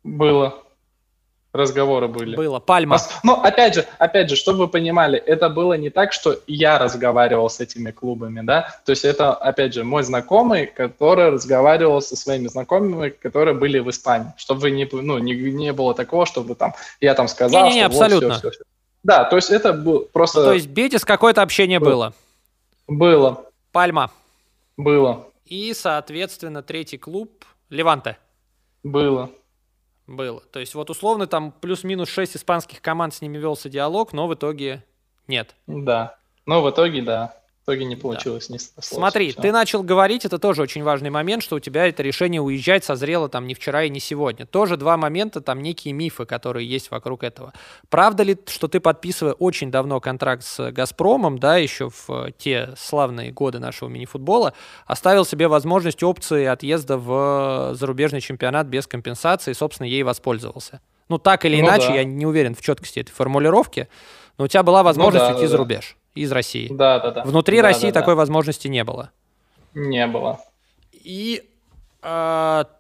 [0.04, 0.63] Было
[1.54, 2.36] разговоры были.
[2.36, 2.60] Было.
[2.60, 2.98] Пальма.
[3.24, 7.50] Но опять же, опять же, чтобы вы понимали, это было не так, что я разговаривал
[7.50, 8.76] с этими клубами, да.
[8.86, 13.90] То есть это, опять же, мой знакомый, который разговаривал со своими знакомыми, которые были в
[13.90, 14.34] Испании.
[14.38, 17.82] Чтобы не, ну, не, не было такого, чтобы там я там сказал, не, не, не,
[17.82, 18.30] что абсолютно.
[18.30, 18.64] Вот, все, все, все.
[19.04, 20.40] Да, то есть это было просто...
[20.40, 22.14] Ну, то есть Бетис какое-то общение было?
[22.88, 23.46] Было.
[23.72, 24.12] Пальма?
[24.76, 25.28] Было.
[25.46, 28.18] И, соответственно, третий клуб Леванте?
[28.82, 29.30] Было
[30.08, 30.42] было.
[30.42, 34.34] То есть вот условно там плюс-минус 6 испанских команд с ними велся диалог, но в
[34.34, 34.84] итоге
[35.28, 35.56] нет.
[35.68, 37.43] Да, но в итоге да.
[37.64, 38.50] В итоге не получилось.
[38.50, 38.56] Да.
[38.56, 39.42] Не Смотри, все.
[39.42, 43.30] ты начал говорить, это тоже очень важный момент, что у тебя это решение уезжать созрело
[43.30, 44.46] там не вчера и не сегодня.
[44.46, 47.54] Тоже два момента, там некие мифы, которые есть вокруг этого.
[47.90, 52.74] Правда ли, что ты, подписывая очень давно контракт с «Газпромом», да, еще в э, те
[52.78, 54.54] славные годы нашего мини-футбола,
[54.86, 60.82] оставил себе возможность опции отъезда в э, зарубежный чемпионат без компенсации и, собственно, ей воспользовался?
[61.08, 61.96] Ну, так или ну, иначе, да.
[61.96, 63.88] я не уверен в четкости этой формулировки,
[64.38, 66.68] но у тебя была возможность ну, да, уйти да, за рубеж из России.
[66.72, 67.24] Да, да, да.
[67.24, 68.18] Внутри да, России да, такой да.
[68.18, 69.12] возможности не было.
[69.74, 70.40] Не было.
[70.92, 71.44] И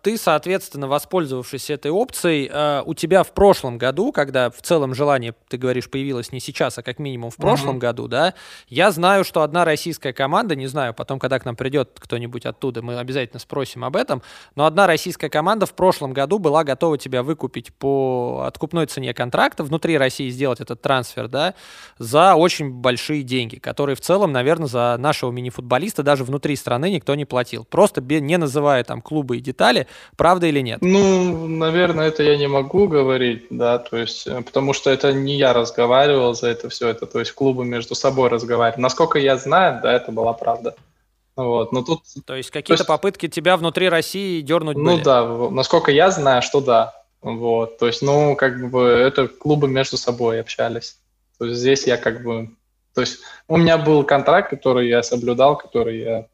[0.01, 5.33] ты, соответственно, воспользовавшись этой опцией, а, у тебя в прошлом году, когда в целом желание,
[5.47, 7.79] ты говоришь, появилось не сейчас, а как минимум в прошлом uh-huh.
[7.79, 8.33] году, да,
[8.67, 12.81] я знаю, что одна российская команда, не знаю, потом, когда к нам придет кто-нибудь оттуда,
[12.81, 14.21] мы обязательно спросим об этом,
[14.55, 19.63] но одна российская команда в прошлом году была готова тебя выкупить по откупной цене контракта,
[19.63, 21.53] внутри России сделать этот трансфер, да,
[21.97, 27.15] за очень большие деньги, которые в целом, наверное, за нашего мини-футболиста даже внутри страны никто
[27.15, 27.63] не платил.
[27.63, 29.85] Просто не называя там клубы и детали,
[30.17, 30.79] правда или нет?
[30.81, 35.35] Ну, наверное, это я не могу говорить, да, то есть, э, потому что это не
[35.37, 38.81] я разговаривал за это все, это, то есть, клубы между собой разговаривали.
[38.81, 40.73] Насколько я знаю, да, это была правда.
[41.35, 42.01] Вот, но тут...
[42.25, 45.03] То есть какие-то то есть, попытки тебя внутри России дернуть Ну были?
[45.03, 46.93] да, насколько я знаю, что да.
[47.21, 50.97] Вот, то есть, ну, как бы это клубы между собой общались.
[51.37, 52.49] То есть здесь я как бы...
[52.95, 56.25] То есть у меня был контракт, который я соблюдал, который я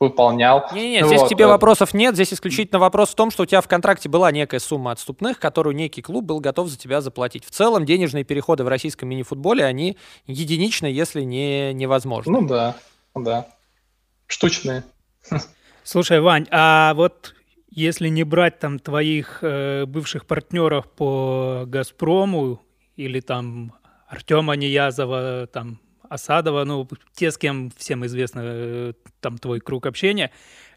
[0.00, 0.66] выполнял.
[0.72, 1.28] Не-не, здесь вот.
[1.28, 4.30] тебе э, вопросов нет, здесь исключительно вопрос в том, что у тебя в контракте была
[4.30, 7.44] некая сумма отступных, которую некий клуб был готов за тебя заплатить.
[7.44, 12.40] В целом денежные переходы в российском мини-футболе, они единичны, если не невозможны.
[12.40, 12.76] Ну да,
[13.14, 13.48] да.
[14.26, 14.84] Штучные.
[15.82, 17.34] Слушай, Вань, а вот
[17.70, 22.60] если не брать там твоих э, бывших партнеров по «Газпрому»
[22.96, 23.72] или там
[24.06, 30.30] Артема Неязова, там Асадова, ну, те, с кем всем известно э, там твой круг общения,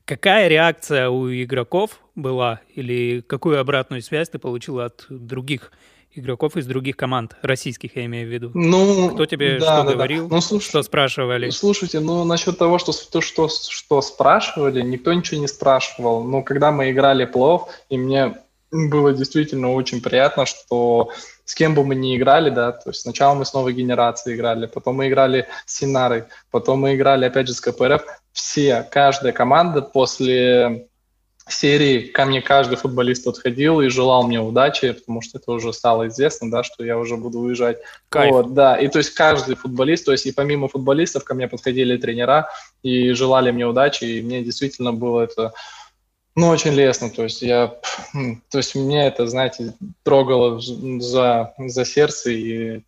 [0.05, 5.71] какая реакция у игроков была или какую обратную связь ты получил от других
[6.13, 8.51] игроков из других команд, российских, я имею в виду.
[8.53, 10.35] Ну, Кто тебе да, что да, говорил, да.
[10.35, 10.65] Ну, слуш...
[10.65, 11.49] что спрашивали?
[11.49, 16.23] Слушайте, ну, насчет того, что, то, что, что спрашивали, никто ничего не спрашивал.
[16.23, 18.35] Но когда мы играли плов, и мне
[18.71, 21.11] было действительно очень приятно, что
[21.51, 24.67] с кем бы мы ни играли, да, то есть сначала мы с новой генерацией играли,
[24.67, 29.81] потом мы играли с Синарой, потом мы играли опять же с КПРФ, все, каждая команда
[29.81, 30.87] после
[31.49, 36.07] серии ко мне каждый футболист подходил и желал мне удачи, потому что это уже стало
[36.07, 37.79] известно, да, что я уже буду уезжать.
[38.07, 38.31] Кайф.
[38.31, 41.97] Вот, да, и то есть каждый футболист, то есть и помимо футболистов ко мне подходили
[41.97, 42.47] тренера
[42.81, 45.51] и желали мне удачи, и мне действительно было это
[46.35, 47.67] ну, очень лестно, то есть я,
[48.49, 52.81] то есть мне это, знаете, трогало за, за сердце и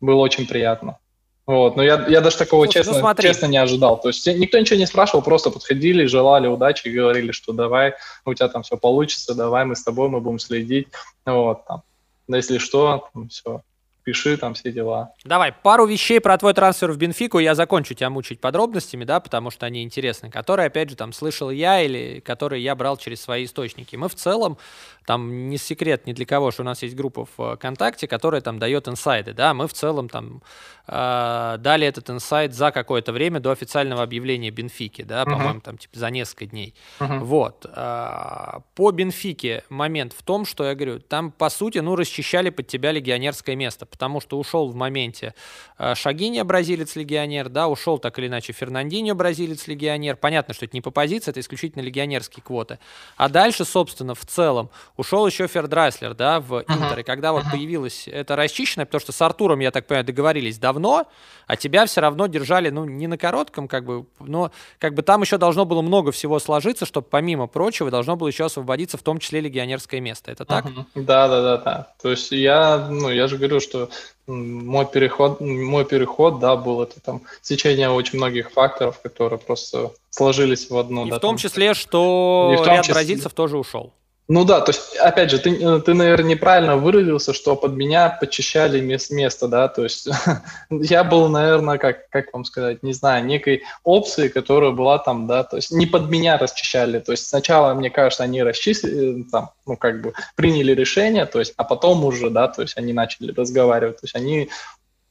[0.00, 0.98] было очень приятно.
[1.46, 4.00] Вот, но я, я даже такого Слушай, честно, ну честно не ожидал.
[4.00, 8.46] То есть никто ничего не спрашивал, просто подходили, желали удачи говорили, что давай, у тебя
[8.46, 10.86] там все получится, давай мы с тобой, мы будем следить.
[11.26, 11.82] Вот, там,
[12.28, 13.62] если что, там, все,
[14.04, 15.12] пиши там все дела.
[15.24, 19.50] Давай, пару вещей про твой трансфер в Бенфику, я закончу тебя мучить подробностями, да, потому
[19.50, 23.44] что они интересны, которые, опять же, там, слышал я или которые я брал через свои
[23.44, 23.96] источники.
[23.96, 24.58] Мы в целом,
[25.06, 28.58] там, не секрет ни для кого, что у нас есть группа в ВКонтакте, которая там
[28.58, 30.42] дает инсайды, да, мы в целом там
[30.86, 35.24] э, дали этот инсайд за какое-то время до официального объявления Бенфики, да, uh-huh.
[35.24, 36.74] по-моему, там, типа, за несколько дней.
[36.98, 37.18] Uh-huh.
[37.20, 37.66] Вот.
[37.74, 42.66] Э, по Бенфике момент в том, что, я говорю, там, по сути, ну, расчищали под
[42.66, 45.34] тебя легионерское место, потому что ушел в моменте
[45.78, 50.16] э, Шагиня, бразилец-легионер, да, ушел так или иначе Фернандинho, бразилец-легионер.
[50.16, 52.78] Понятно, что это не по позиции, это исключительно легионерские квоты.
[53.16, 57.00] А дальше, собственно, в целом ушел еще Фердрайслер, да, в Интер.
[57.00, 61.06] И когда вот появилась это расчищенное, потому что с Артуром, я так понимаю, договорились давно,
[61.46, 65.22] а тебя все равно держали, ну, не на коротком, как бы, но как бы там
[65.22, 69.18] еще должно было много всего сложиться, чтобы помимо прочего должно было еще освободиться в том
[69.18, 70.30] числе легионерское место.
[70.30, 70.66] Это так?
[70.94, 71.92] Да, да, да, да.
[72.02, 73.79] То есть я, ну, я же говорю, что
[74.26, 80.70] мой переход, мой переход, да, был это там сечение очень многих факторов, которые просто сложились
[80.70, 81.06] в одну.
[81.06, 81.38] И да, в том там.
[81.38, 83.92] числе, что И в том ряд числе- бразильцев тоже ушел.
[84.32, 88.10] Ну да, то есть, опять же, ты, э, ты, наверное, неправильно выразился, что под меня
[88.10, 90.06] подчищали мес- место, да, то есть
[90.70, 95.42] я был, наверное, как, как вам сказать, не знаю, некой опцией, которая была там, да,
[95.42, 99.76] то есть не под меня расчищали, то есть сначала, мне кажется, они расчистили, там, ну,
[99.76, 103.96] как бы приняли решение, то есть, а потом уже, да, то есть они начали разговаривать,
[103.96, 104.48] то есть они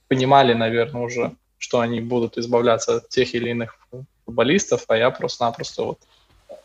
[0.08, 3.78] понимали, наверное, уже, что они будут избавляться от тех или иных
[4.24, 6.00] футболистов, а я просто-напросто вот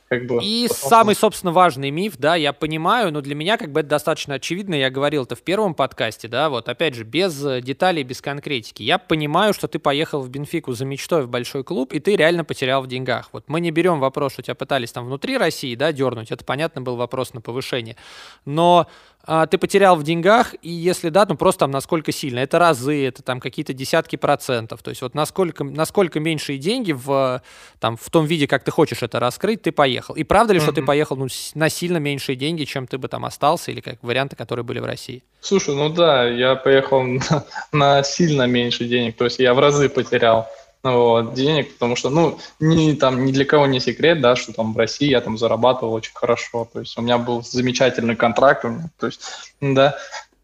[0.08, 0.40] как бы...
[0.42, 3.88] И потом- самый, собственно, важный миф, да, я понимаю, но для меня как бы это
[3.88, 8.02] достаточно очевидно, я говорил это в первом подкасте, да, вот опять же, без э, деталей,
[8.02, 8.82] без конкретики.
[8.82, 12.44] Я понимаю, что ты поехал в Бенфику за мечтой в большой клуб, и ты реально
[12.44, 13.30] потерял в деньгах.
[13.32, 16.82] Вот мы не берем вопрос, что тебя пытались там внутри России, да, дернуть, это, понятно,
[16.82, 17.96] был вопрос на повышение.
[18.44, 18.86] Но
[19.26, 22.40] а, ты потерял в деньгах, и если да, ну просто там насколько сильно.
[22.40, 24.82] Это разы, это там какие-то десятки процентов.
[24.82, 27.42] То есть вот насколько, насколько меньшие деньги в,
[27.80, 30.14] там, в том виде, как ты хочешь это раскрыть, ты поехал.
[30.14, 33.24] И правда ли, что ты поехал ну, на сильно меньшие деньги, чем ты бы там
[33.24, 35.22] остался, или как варианты, которые были в России?
[35.40, 39.88] Слушай, ну да, я поехал на, на сильно меньше денег, то есть я в разы
[39.88, 40.48] потерял
[40.84, 44.74] вот, денег, потому что, ну, ни, там, ни для кого не секрет, да, что там
[44.74, 48.68] в России я там зарабатывал очень хорошо, то есть у меня был замечательный контракт, у
[48.68, 49.20] меня, то есть,
[49.60, 49.96] да,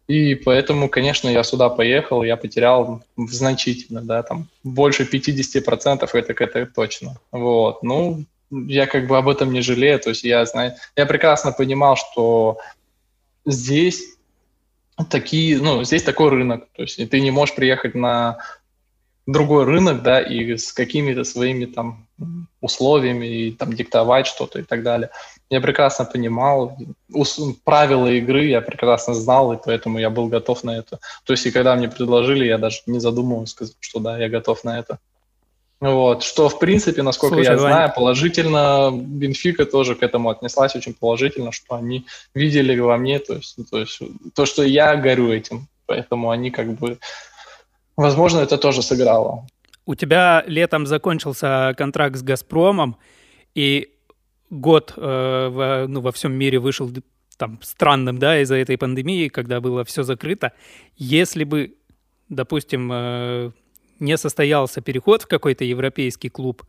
[0.07, 6.65] и поэтому, конечно, я сюда поехал, я потерял значительно, да, там, больше 50% это, это
[6.65, 11.05] точно, вот, ну, я как бы об этом не жалею, то есть я, знаю, я
[11.05, 12.57] прекрасно понимал, что
[13.45, 14.01] здесь
[15.09, 18.39] такие, ну, здесь такой рынок, то есть и ты не можешь приехать на
[19.27, 22.07] другой рынок, да, и с какими-то своими там
[22.59, 25.09] условиями и там диктовать что-то и так далее.
[25.49, 26.77] Я прекрасно понимал
[27.63, 30.99] правила игры, я прекрасно знал, и поэтому я был готов на это.
[31.25, 34.63] То есть и когда мне предложили, я даже не задумывался, сказал, что да, я готов
[34.63, 34.99] на это.
[35.81, 37.73] Вот, что, в принципе, насколько Слушай, я Вань.
[37.73, 42.05] знаю, положительно Бенфика тоже к этому отнеслась очень положительно, что они
[42.35, 43.99] видели во мне, то есть, то есть
[44.35, 46.99] то, что я горю этим, поэтому они как бы,
[47.95, 49.45] возможно, это тоже сыграло.
[49.85, 52.97] У тебя летом закончился контракт с «Газпромом»,
[53.55, 53.89] и
[54.49, 56.89] год э, во, ну, во всем мире вышел
[57.37, 60.53] там странным, да, из-за этой пандемии, когда было все закрыто.
[60.95, 61.75] Если бы,
[62.29, 63.51] допустим, э,
[63.99, 66.63] не состоялся переход в какой-то европейский клуб,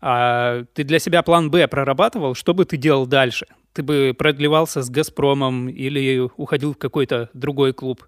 [0.00, 3.46] а ты для себя план «Б» прорабатывал, что бы ты делал дальше?
[3.72, 8.06] Ты бы продлевался с «Газпромом» или уходил в какой-то другой клуб?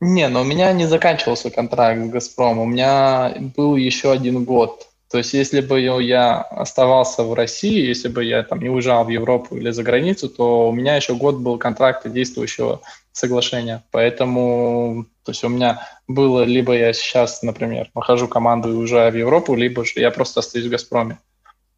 [0.00, 4.88] Не, но у меня не заканчивался контракт с «Газпромом», у меня был еще один год.
[5.10, 9.08] То есть если бы я оставался в России, если бы я там не уезжал в
[9.08, 12.80] Европу или за границу, то у меня еще год был контракта действующего
[13.12, 13.84] соглашения.
[13.92, 19.16] Поэтому то есть у меня было, либо я сейчас, например, нахожу команду и уезжаю в
[19.16, 21.18] Европу, либо же я просто остаюсь в «Газпроме».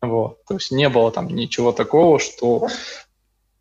[0.03, 0.45] Вот.
[0.47, 2.69] То есть не было там ничего такого, что,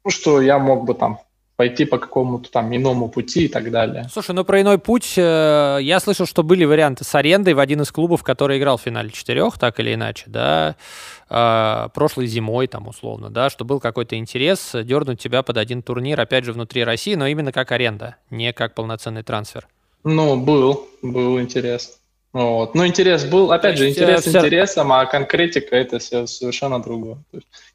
[0.04, 1.20] ну, что я мог бы там
[1.56, 4.08] пойти по какому-то там иному пути и так далее.
[4.12, 7.82] Слушай, ну про иной путь, э, я слышал, что были варианты с арендой в один
[7.82, 10.76] из клубов, который играл в финале четырех, так или иначе, да,
[11.30, 16.20] э, прошлой зимой там условно, да, что был какой-то интерес дернуть тебя под один турнир,
[16.20, 19.68] опять же, внутри России, но именно как аренда, не как полноценный трансфер.
[20.04, 22.00] Ну, был, был интерес.
[22.34, 22.76] Вот.
[22.76, 26.84] Ну, интерес был, опять же, есть, интерес э, вся- интересом, а конкретика это все совершенно
[26.84, 27.24] другое.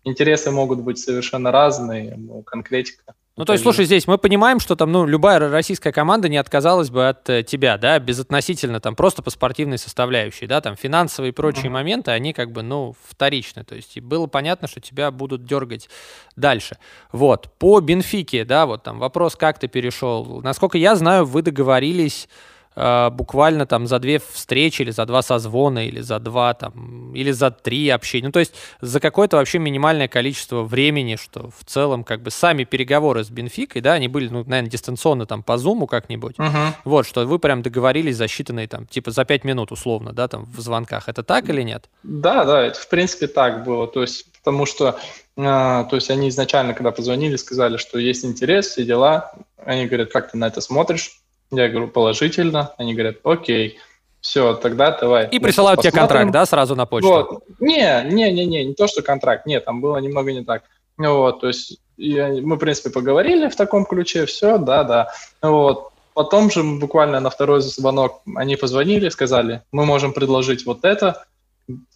[0.04, 3.14] Интересы могут быть совершенно разные, но конкретика.
[3.40, 6.90] Ну, то есть, слушай, здесь мы понимаем, что там, ну, любая российская команда не отказалась
[6.90, 11.32] бы от э, тебя, да, безотносительно там просто по спортивной составляющей, да, там финансовые и
[11.32, 11.72] прочие Мгм.
[11.72, 15.88] моменты, они как бы, ну, вторичны, то есть и было понятно, что тебя будут дергать
[16.36, 16.76] дальше.
[17.12, 20.42] Вот, по Бенфике, да, вот там вопрос, как ты перешел.
[20.42, 22.28] Насколько я знаю, вы договорились
[22.76, 27.50] буквально там за две встречи или за два созвона или за два там или за
[27.50, 28.26] три общения.
[28.26, 32.64] Ну то есть за какое-то вообще минимальное количество времени, что в целом как бы сами
[32.64, 36.38] переговоры с Бенфикой, да, они были, ну, наверное, дистанционно там по зуму как-нибудь.
[36.38, 36.74] Мгм.
[36.84, 40.44] Вот, что вы прям договорились за считанные там, типа за пять минут условно, да, там
[40.44, 41.08] в звонках.
[41.08, 41.88] Это так или нет?
[42.02, 43.86] Да, да, это в принципе так было.
[43.86, 44.98] То есть, потому что,
[45.36, 49.32] э, то есть они изначально, когда позвонили, сказали, что есть интерес, все дела.
[49.64, 51.20] Они говорят, как ты на это смотришь?
[51.50, 52.72] Я говорю, положительно.
[52.78, 53.78] Они говорят, окей.
[54.20, 55.28] Все, тогда давай.
[55.28, 57.08] И присылают тебе контракт, да, сразу на почту?
[57.08, 57.44] Вот.
[57.58, 59.46] Не, не, не, не, не то, что контракт.
[59.46, 60.62] Нет, там было немного не так.
[60.98, 65.08] Вот, то есть мы, в принципе, поговорили в таком ключе, все, да, да.
[65.40, 65.92] Вот.
[66.12, 71.24] Потом же буквально на второй звонок они позвонили, сказали, мы можем предложить вот это,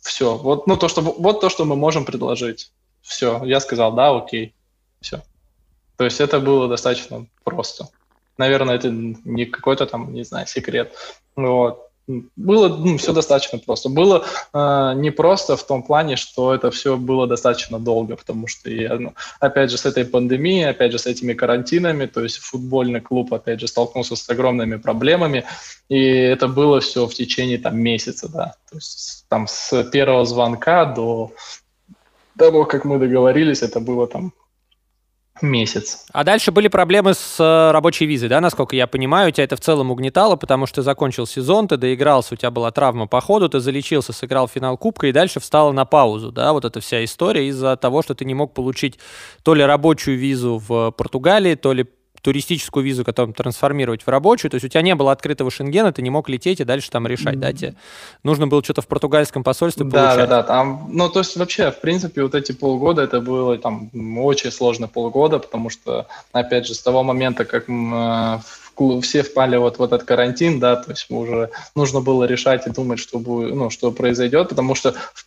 [0.00, 0.36] все.
[0.36, 2.70] Вот, ну, то, что, вот то, что мы можем предложить.
[3.02, 3.42] Все.
[3.44, 4.55] Я сказал, да, окей.
[5.00, 5.22] Все.
[5.96, 7.88] То есть это было достаточно просто.
[8.39, 10.93] Наверное, это не какой-то там, не знаю, секрет.
[11.37, 11.85] Вот.
[12.37, 13.89] Было ну, все достаточно просто.
[13.89, 18.70] Было э, не просто в том плане, что это все было достаточно долго, потому что
[18.70, 23.01] я, ну, опять же, с этой пандемией, опять же, с этими карантинами, то есть футбольный
[23.01, 25.45] клуб, опять же, столкнулся с огромными проблемами,
[25.89, 28.55] и это было все в течение там месяца, да.
[28.70, 31.32] То есть там с первого звонка до
[32.37, 34.35] того, как мы договорились, это было там
[35.43, 36.07] месяц.
[36.12, 39.61] А дальше были проблемы с э, рабочей визой, да, насколько я понимаю, тебя это в
[39.61, 43.49] целом угнетало, потому что ты закончил сезон, ты доигрался, у тебя была травма по ходу,
[43.49, 47.49] ты залечился, сыграл финал Кубка и дальше встала на паузу, да, вот эта вся история
[47.49, 48.99] из-за того, что ты не мог получить
[49.43, 51.87] то ли рабочую визу в Португалии, то ли
[52.24, 54.50] туристическую визу, которую трансформировать в рабочую.
[54.50, 57.06] То есть у тебя не было открытого шенгена, ты не мог лететь и дальше там
[57.06, 57.38] решать, mm-hmm.
[57.38, 57.52] да?
[57.52, 57.74] Тебе
[58.22, 60.28] нужно было что-то в португальском посольстве да, получать.
[60.30, 63.90] Да, да, там, ну, то есть вообще, в принципе, вот эти полгода, это было там
[64.18, 69.78] очень сложно полгода, потому что, опять же, с того момента, как э, все впали вот
[69.78, 73.68] в этот карантин, да, то есть уже нужно было решать и думать, что будет, ну,
[73.68, 75.26] что произойдет, потому что в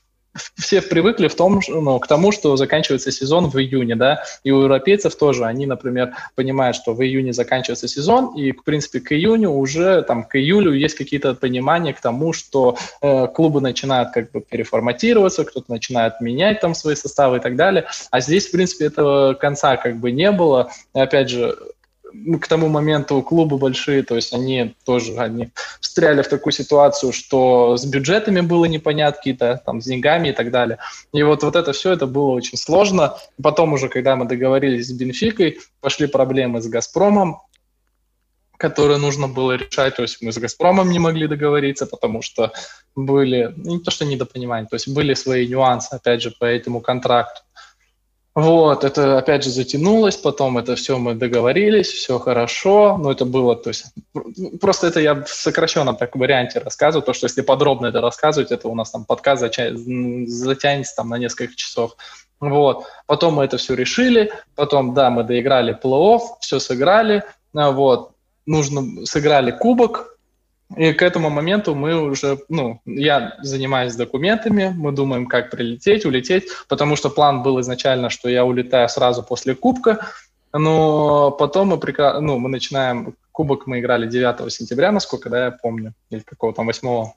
[0.56, 4.62] все привыкли в том, ну, к тому, что заканчивается сезон в июне, да, и у
[4.62, 9.52] европейцев тоже, они, например, понимают, что в июне заканчивается сезон, и, в принципе, к июню
[9.52, 14.42] уже, там, к июлю есть какие-то понимания к тому, что э, клубы начинают как бы
[14.42, 19.34] переформатироваться, кто-то начинает менять там свои составы и так далее, а здесь, в принципе, этого
[19.34, 21.58] конца как бы не было, и, опять же,
[22.42, 25.50] к тому моменту клубы большие, то есть они тоже они
[25.80, 30.52] встряли в такую ситуацию, что с бюджетами было непонятки, да, там, с деньгами и так
[30.52, 30.78] далее.
[31.14, 33.18] И вот, вот это все, это было очень сложно.
[33.42, 37.42] Потом уже, когда мы договорились с Бенфикой, пошли проблемы с «Газпромом»,
[38.58, 39.96] которые нужно было решать.
[39.96, 42.52] То есть мы с «Газпромом» не могли договориться, потому что
[42.96, 46.82] были, ну, не то что недопонимания, то есть были свои нюансы, опять же, по этому
[46.82, 47.42] контракту.
[48.38, 53.56] Вот, это опять же затянулось, потом это все мы договорились, все хорошо, но это было,
[53.56, 53.86] то есть,
[54.62, 58.68] просто это я в сокращенном так варианте рассказываю, то, что если подробно это рассказывать, это
[58.68, 61.98] у нас там подкаст затянется там на несколько часов.
[62.40, 67.24] Вот, потом мы это все решили, потом, да, мы доиграли плей-офф, все сыграли,
[67.54, 68.12] вот,
[68.46, 70.17] нужно, сыграли кубок,
[70.76, 76.50] и к этому моменту мы уже, ну, я занимаюсь документами, мы думаем, как прилететь, улететь,
[76.68, 80.06] потому что план был изначально, что я улетаю сразу после кубка,
[80.52, 82.20] но потом мы, прекра...
[82.20, 86.66] ну, мы начинаем, кубок мы играли 9 сентября, насколько, да, я помню, или какого там
[86.66, 87.12] 8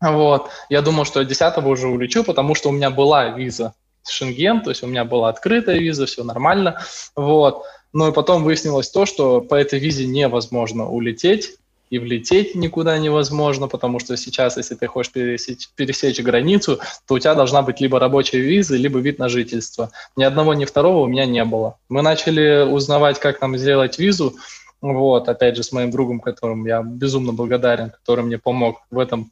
[0.00, 0.50] вот.
[0.68, 3.74] Я думал, что 10 уже улечу, потому что у меня была виза
[4.08, 6.80] Шенген, то есть у меня была открытая виза, все нормально,
[7.14, 7.62] вот.
[7.92, 11.58] Но потом выяснилось то, что по этой визе невозможно улететь,
[11.90, 17.18] и влететь никуда невозможно, потому что сейчас, если ты хочешь пересечь, пересечь границу, то у
[17.18, 19.90] тебя должна быть либо рабочая виза, либо вид на жительство.
[20.16, 21.78] Ни одного, ни второго у меня не было.
[21.88, 24.34] Мы начали узнавать, как нам сделать визу,
[24.80, 29.30] вот, опять же, с моим другом, которым я безумно благодарен, который мне помог в этом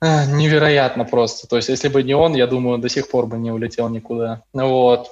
[0.00, 1.48] э, невероятно просто.
[1.48, 4.42] То есть, если бы не он, я думаю, до сих пор бы не улетел никуда.
[4.52, 5.08] Вот.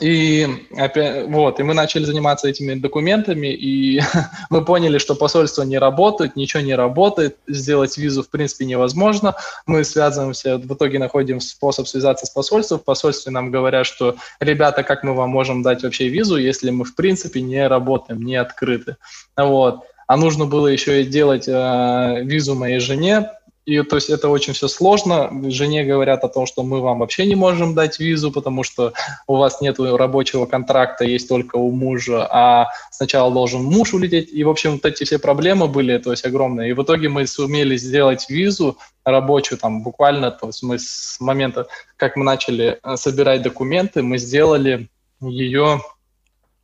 [0.00, 0.46] И
[0.76, 4.00] опять, вот, и мы начали заниматься этими документами, и
[4.50, 9.34] мы поняли, что посольство не работает, ничего не работает, сделать визу в принципе невозможно.
[9.66, 12.78] Мы связываемся, в итоге находим способ связаться с посольством.
[12.78, 16.84] В посольстве нам говорят, что ребята, как мы вам можем дать вообще визу, если мы
[16.84, 18.96] в принципе не работаем, не открыты.
[19.36, 19.82] Вот.
[20.06, 23.30] А нужно было еще и делать э, визу моей жене,
[23.68, 25.30] и то есть это очень все сложно.
[25.50, 28.94] Жене говорят о том, что мы вам вообще не можем дать визу, потому что
[29.26, 34.32] у вас нет рабочего контракта, есть только у мужа, а сначала должен муж улететь.
[34.32, 36.70] И, в общем, вот эти все проблемы были, то есть огромные.
[36.70, 41.66] И в итоге мы сумели сделать визу рабочую, там буквально, то есть мы с момента,
[41.96, 44.88] как мы начали э, собирать документы, мы сделали
[45.20, 45.82] ее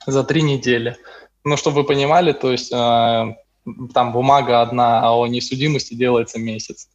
[0.06, 0.96] за три недели.
[1.44, 3.34] Ну, чтобы вы понимали, то есть э,
[3.92, 6.88] там бумага одна а о несудимости делается месяц.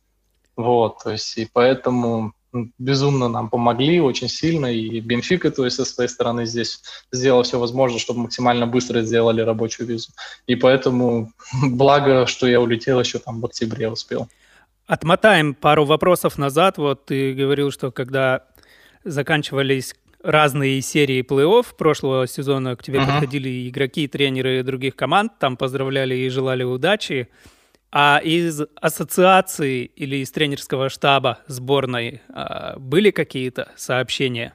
[0.60, 2.34] Вот, то есть и поэтому
[2.78, 6.82] безумно нам помогли очень сильно, и Бенфика, то есть со своей стороны здесь
[7.14, 10.12] сделал все возможное, чтобы максимально быстро сделали рабочую визу.
[10.48, 11.32] И поэтому
[11.64, 14.28] благо, что я улетел еще там в октябре успел.
[14.86, 16.78] Отмотаем пару вопросов назад.
[16.78, 18.44] Вот ты говорил, что когда
[19.06, 22.76] заканчивались разные серии плей-офф прошлого сезона.
[22.76, 23.06] К тебе uh-huh.
[23.06, 27.30] подходили игроки, тренеры других команд, там поздравляли и желали удачи.
[27.92, 34.54] А из ассоциации или из тренерского штаба сборной а, были какие-то сообщения?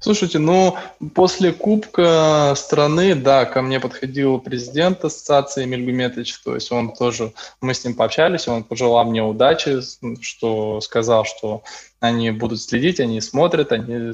[0.00, 0.76] Слушайте, ну,
[1.16, 7.32] после Кубка страны, да, ко мне подходил президент ассоциации Эмиль Гуметович, то есть он тоже,
[7.60, 9.80] мы с ним пообщались, он пожелал мне удачи,
[10.20, 11.64] что сказал, что
[11.98, 14.12] они будут следить, они смотрят, они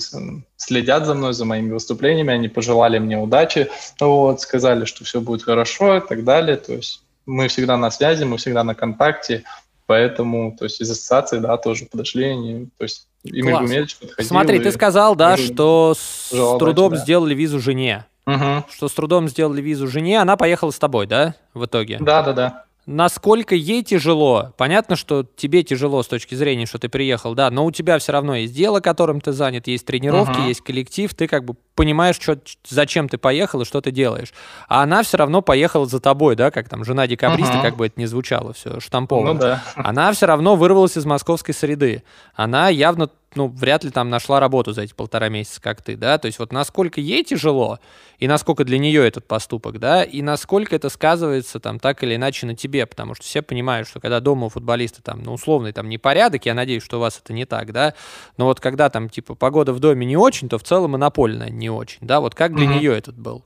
[0.56, 3.68] следят за мной, за моими выступлениями, они пожелали мне удачи,
[4.00, 8.24] вот, сказали, что все будет хорошо и так далее, то есть мы всегда на связи,
[8.24, 9.44] мы всегда на контакте,
[9.86, 14.28] поэтому, то есть из ассоциации, да, тоже подошли, они, то есть Игорь Гумельевич подходил.
[14.28, 16.98] Смотри, ты сказал, да, что с трудом да.
[16.98, 18.06] сделали визу жене.
[18.26, 18.64] Угу.
[18.70, 21.98] Что с трудом сделали визу жене, она поехала с тобой, да, в итоге?
[22.00, 24.52] Да, да, да насколько ей тяжело.
[24.56, 28.12] Понятно, что тебе тяжело с точки зрения, что ты приехал, да, но у тебя все
[28.12, 30.48] равно есть дело, которым ты занят, есть тренировки, uh-huh.
[30.48, 34.32] есть коллектив, ты как бы понимаешь, что, зачем ты поехал и что ты делаешь.
[34.68, 37.62] А она все равно поехала за тобой, да, как там жена декабриста, uh-huh.
[37.62, 39.34] как бы это ни звучало, все штамповано.
[39.34, 39.62] Ну, да.
[39.76, 42.02] Она все равно вырвалась из московской среды.
[42.34, 46.18] Она явно ну, вряд ли там нашла работу за эти полтора месяца, как ты, да,
[46.18, 47.78] то есть вот насколько ей тяжело,
[48.18, 52.46] и насколько для нее этот поступок, да, и насколько это сказывается там так или иначе
[52.46, 55.88] на тебе, потому что все понимают, что когда дома у футболиста там, ну, условный там
[55.88, 57.94] непорядок, я надеюсь, что у вас это не так, да,
[58.36, 61.70] но вот когда там, типа, погода в доме не очень, то в целом монопольная не
[61.70, 62.78] очень, да, вот как для mm-hmm.
[62.78, 63.44] нее этот был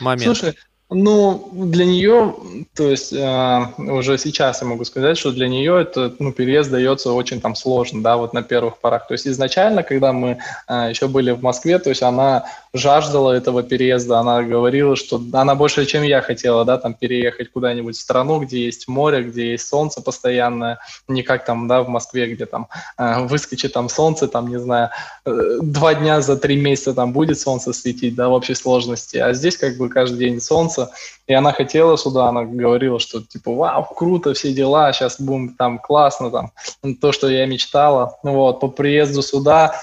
[0.00, 0.24] момент?
[0.36, 0.54] Слушай,
[0.90, 2.34] ну, для нее,
[2.74, 7.12] то есть э, уже сейчас я могу сказать, что для нее это, ну, переезд дается
[7.12, 9.06] очень там сложно, да, вот на первых порах.
[9.06, 13.62] То есть изначально, когда мы э, еще были в Москве, то есть она жаждала этого
[13.62, 18.40] переезда, она говорила, что она больше, чем я хотела, да, там переехать куда-нибудь в страну,
[18.40, 22.68] где есть море, где есть солнце постоянное, не как там, да, в Москве, где там
[22.96, 24.88] э, выскочит там солнце, там, не знаю,
[25.26, 29.34] э, два дня за три месяца там будет солнце светить, да, в общей сложности, а
[29.34, 30.90] здесь как бы каждый день солнце, вернуться.
[31.26, 35.78] И она хотела сюда, она говорила, что типа, вау, круто, все дела, сейчас будем там
[35.78, 36.52] классно, там,
[37.00, 38.18] то, что я мечтала.
[38.22, 39.74] Ну вот, по приезду сюда,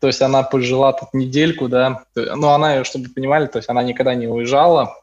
[0.00, 4.14] то есть она пожила тут недельку, да, ну она, чтобы понимали, то есть она никогда
[4.14, 4.94] не уезжала,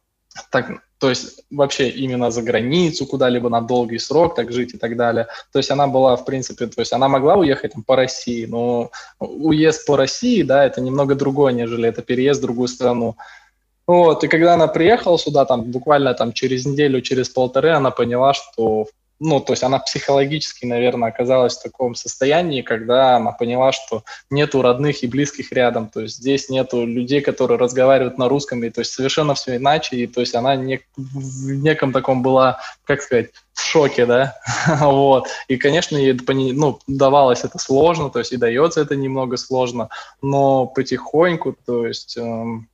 [0.49, 0.67] так,
[0.99, 5.27] то есть вообще именно за границу куда-либо на долгий срок так жить и так далее.
[5.51, 8.91] То есть она была, в принципе, то есть она могла уехать там, по России, но
[9.19, 13.15] уезд по России, да, это немного другое, нежели это переезд в другую страну.
[13.91, 18.33] Вот, и когда она приехала сюда, там, буквально там через неделю, через полторы, она поняла,
[18.33, 18.87] что,
[19.19, 24.61] ну, то есть она психологически, наверное, оказалась в таком состоянии, когда она поняла, что нету
[24.61, 28.79] родных и близких рядом, то есть здесь нету людей, которые разговаривают на русском, и то
[28.79, 33.31] есть совершенно все иначе, и то есть она не, в неком таком была, как сказать,
[33.51, 34.37] в шоке, да,
[34.79, 36.17] вот, и, конечно, ей,
[36.53, 39.89] ну, давалось это сложно, то есть и дается это немного сложно,
[40.21, 42.69] но потихоньку, то есть эм,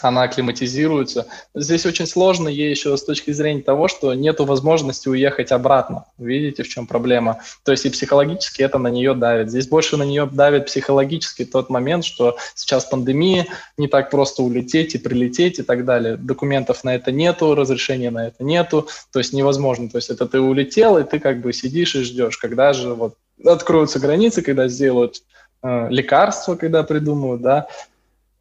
[0.00, 1.26] она акклиматизируется.
[1.54, 6.06] Здесь очень сложно ей еще с точки зрения того, что нет возможности уехать обратно.
[6.18, 7.40] Видите, в чем проблема?
[7.64, 9.50] То есть и психологически это на нее давит.
[9.50, 14.94] Здесь больше на нее давит психологически тот момент, что сейчас пандемия, не так просто улететь
[14.94, 16.16] и прилететь и так далее.
[16.16, 19.88] Документов на это нету, разрешения на это нету, то есть невозможно.
[19.88, 23.14] То есть это ты улетел, и ты как бы сидишь и ждешь, когда же вот
[23.44, 25.22] откроются границы, когда сделают
[25.62, 27.66] э, лекарства, когда придумают, да,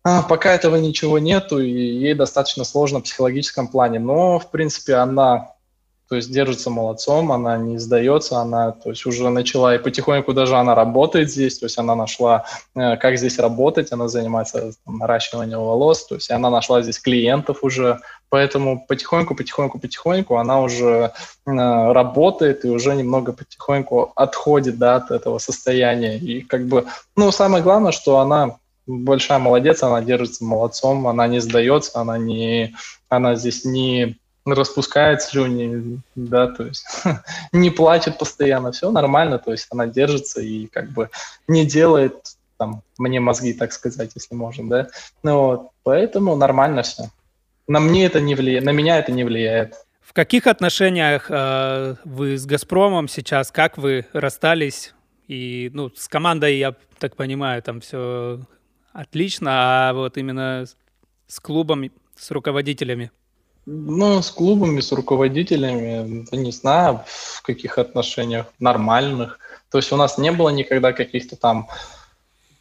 [0.03, 3.99] пока этого ничего нету, и ей достаточно сложно в психологическом плане.
[3.99, 5.53] Но, в принципе, она
[6.13, 10.55] то есть держится молодцом, она не сдается, она то есть уже начала и потихоньку даже
[10.57, 12.45] она работает здесь, то есть она нашла,
[12.75, 17.63] э, как здесь работать, она занимается там, наращиванием волос, то есть она нашла здесь клиентов
[17.63, 17.99] уже,
[18.29, 21.13] поэтому потихоньку, потихоньку, потихоньку она уже
[21.47, 26.17] э, работает и уже немного потихоньку отходит да, от этого состояния.
[26.17, 26.85] И как бы,
[27.15, 28.57] ну, самое главное, что она
[28.87, 32.75] большая молодец, она держится молодцом, она не сдается, она не,
[33.09, 36.85] она здесь не распускает слюни, да, то есть
[37.53, 41.09] не плачет постоянно, все нормально, то есть она держится и как бы
[41.47, 42.15] не делает
[42.57, 44.87] там мне мозги, так сказать, если можно, да,
[45.23, 47.05] ну вот, поэтому нормально все.
[47.67, 49.75] На мне это не влияет, на меня это не влияет.
[50.01, 54.93] В каких отношениях э, вы с Газпромом сейчас, как вы расстались?
[55.29, 58.41] И, ну, с командой, я так понимаю, там все
[58.93, 60.65] Отлично, а вот именно
[61.27, 63.11] с клубом, с руководителями?
[63.65, 69.39] Ну, с клубами, с руководителями, не знаю, в каких отношениях, нормальных.
[69.71, 71.69] То есть у нас не было никогда каких-то там,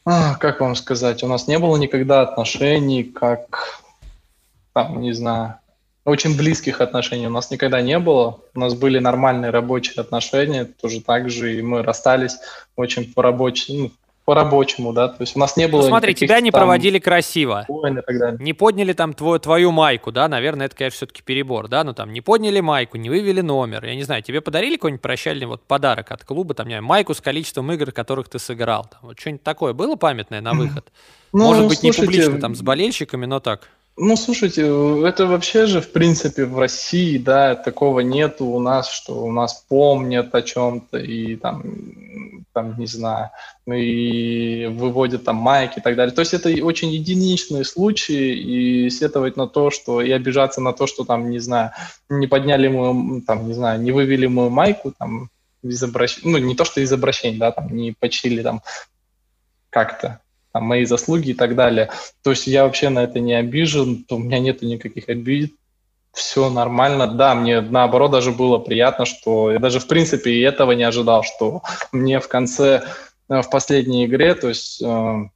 [0.05, 3.83] а, как вам сказать, у нас не было никогда отношений, как,
[4.73, 5.57] там, не знаю,
[6.05, 8.41] очень близких отношений у нас никогда не было.
[8.55, 12.39] У нас были нормальные рабочие отношения, тоже так же, и мы расстались
[12.75, 13.91] очень по рабочей, ну,
[14.25, 15.83] по-рабочему, да, то есть у нас не было...
[15.83, 16.61] Ну, смотри, тебя не там...
[16.61, 17.67] проводили красиво,
[18.39, 22.13] не подняли там твою, твою майку, да, наверное, это, конечно, все-таки перебор, да, ну там
[22.13, 26.13] не подняли майку, не вывели номер, я не знаю, тебе подарили какой-нибудь прощальный вот подарок
[26.13, 29.43] от клуба, там, не знаю, майку с количеством игр, которых ты сыграл, там, вот что-нибудь
[29.43, 30.93] такое было памятное на выход?
[31.33, 33.69] Ну, Может быть, слушайте, не публично, там, с болельщиками, но так.
[33.99, 34.63] Ну, слушайте,
[35.07, 39.67] это вообще же, в принципе, в России, да, такого нету у нас, что у нас
[39.69, 41.63] помнят о чем-то и там,
[42.55, 43.31] там, не знаю,
[43.67, 46.15] ну и выводят там майки и так далее.
[46.15, 50.87] То есть это очень единичные случаи, и сетовать на то, что, и обижаться на то,
[50.87, 51.73] что там, не знаю,
[52.09, 55.29] не подняли мою, там, не знаю, не вывели мою майку, там,
[55.63, 55.83] из
[56.23, 58.63] ну, не то, что из обращения, да, там, не почили там
[59.69, 60.22] как-то
[60.53, 61.91] там, мои заслуги и так далее.
[62.23, 65.55] То есть я вообще на это не обижен, у меня нет никаких обид,
[66.13, 67.07] все нормально.
[67.07, 71.23] Да, мне наоборот даже было приятно, что я даже в принципе и этого не ожидал,
[71.23, 72.85] что мне в конце,
[73.29, 75.29] э, в последней игре, то есть э,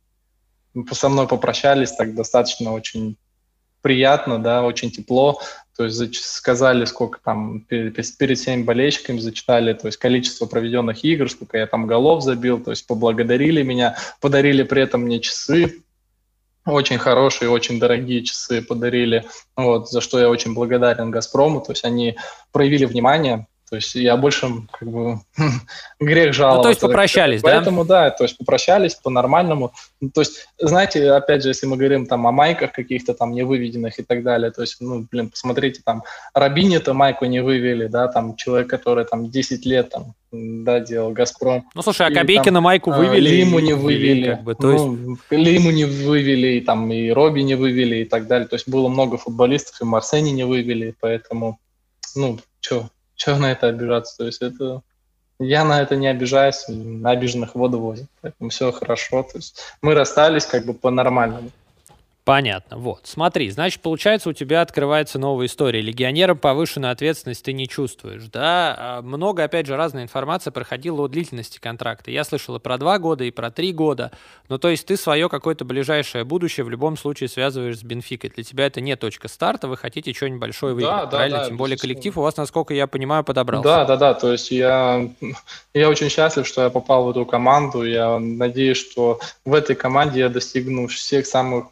[0.92, 3.16] со мной попрощались так достаточно очень
[3.80, 5.40] приятно, да, очень тепло.
[5.76, 11.30] То есть сказали, сколько там перед, перед всеми болельщиками зачитали, то есть количество проведенных игр,
[11.30, 15.82] сколько я там голов забил, то есть поблагодарили меня, подарили при этом мне часы,
[16.64, 19.24] очень хорошие, очень дорогие часы подарили,
[19.54, 22.16] вот, за что я очень благодарен «Газпрому», то есть они
[22.52, 25.18] проявили внимание, то есть я больше как бы
[26.00, 26.58] грех жаловаться.
[26.58, 27.50] Ну, то есть попрощались, да?
[27.50, 29.72] Поэтому да, то есть попрощались по-нормальному.
[30.00, 33.98] Ну, то есть, знаете, опять же, если мы говорим там о майках каких-то там невыведенных
[33.98, 38.36] и так далее, то есть, ну, блин, посмотрите, там, Рабини-то майку не вывели, да, там,
[38.36, 41.68] человек, который там 10 лет там, да, делал «Газпром».
[41.74, 43.28] Ну, слушай, а Кобейкина майку а, вывели?
[43.28, 44.30] Лиму не вывели.
[44.30, 44.84] Как бы, то есть...
[44.84, 48.46] ну, Лиму не вывели, и, там, и Робби не вывели и так далее.
[48.46, 51.58] То есть было много футболистов, и Марсени не вывели, поэтому,
[52.14, 54.16] ну, что, чего на это обижаться?
[54.18, 54.82] То есть это
[55.38, 59.22] я на это не обижаюсь, на обиженных воду возят, поэтому все хорошо.
[59.22, 61.50] То есть мы расстались как бы по-нормальному.
[62.26, 62.76] Понятно.
[62.76, 63.02] Вот.
[63.04, 65.80] Смотри, значит, получается, у тебя открывается новая история.
[65.80, 68.74] Легионерам повышенную ответственность ты не чувствуешь, да?
[68.76, 72.10] А много, опять же, разная информация проходила о длительности контракта.
[72.10, 74.10] Я слышал и про два года, и про три года.
[74.48, 78.30] Ну, то есть ты свое какое-то ближайшее будущее в любом случае связываешь с Бенфикой.
[78.30, 81.38] Для тебя это не точка старта, вы хотите что-нибудь большое выиграть, да, правильно?
[81.38, 83.62] Да, Тем более коллектив у вас, насколько я понимаю, подобрался.
[83.62, 84.14] Да, да, да.
[84.14, 85.08] То есть я,
[85.74, 87.84] я очень счастлив, что я попал в эту команду.
[87.84, 91.66] Я надеюсь, что в этой команде я достигну всех самых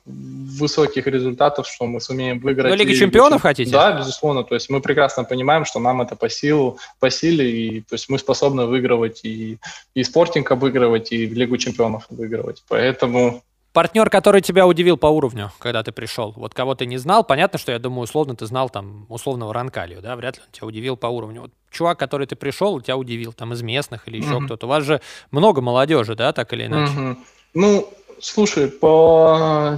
[0.45, 2.71] высоких результатов, что мы сумеем выиграть.
[2.71, 3.71] Вы Лиги Чемпионов хотите?
[3.71, 4.45] Да, безусловно.
[4.45, 8.09] То есть мы прекрасно понимаем, что нам это по силу, по силе, и то есть
[8.09, 9.59] мы способны выигрывать и,
[9.95, 12.63] и спортинг обыгрывать, и Лигу Чемпионов выигрывать.
[12.69, 13.43] Поэтому
[13.75, 16.33] Партнер, который тебя удивил по уровню, когда ты пришел.
[16.37, 20.01] Вот кого ты не знал, понятно, что я думаю, условно ты знал там условного Ранкалию,
[20.01, 21.41] да, вряд ли он тебя удивил по уровню.
[21.41, 24.45] Вот чувак, который ты пришел, тебя удивил там из местных или еще mm-hmm.
[24.45, 24.67] кто-то.
[24.67, 25.01] У вас же
[25.33, 26.93] много молодежи, да, так или иначе?
[26.93, 27.17] Mm-hmm.
[27.55, 27.89] Ну,
[28.25, 29.77] слушай, по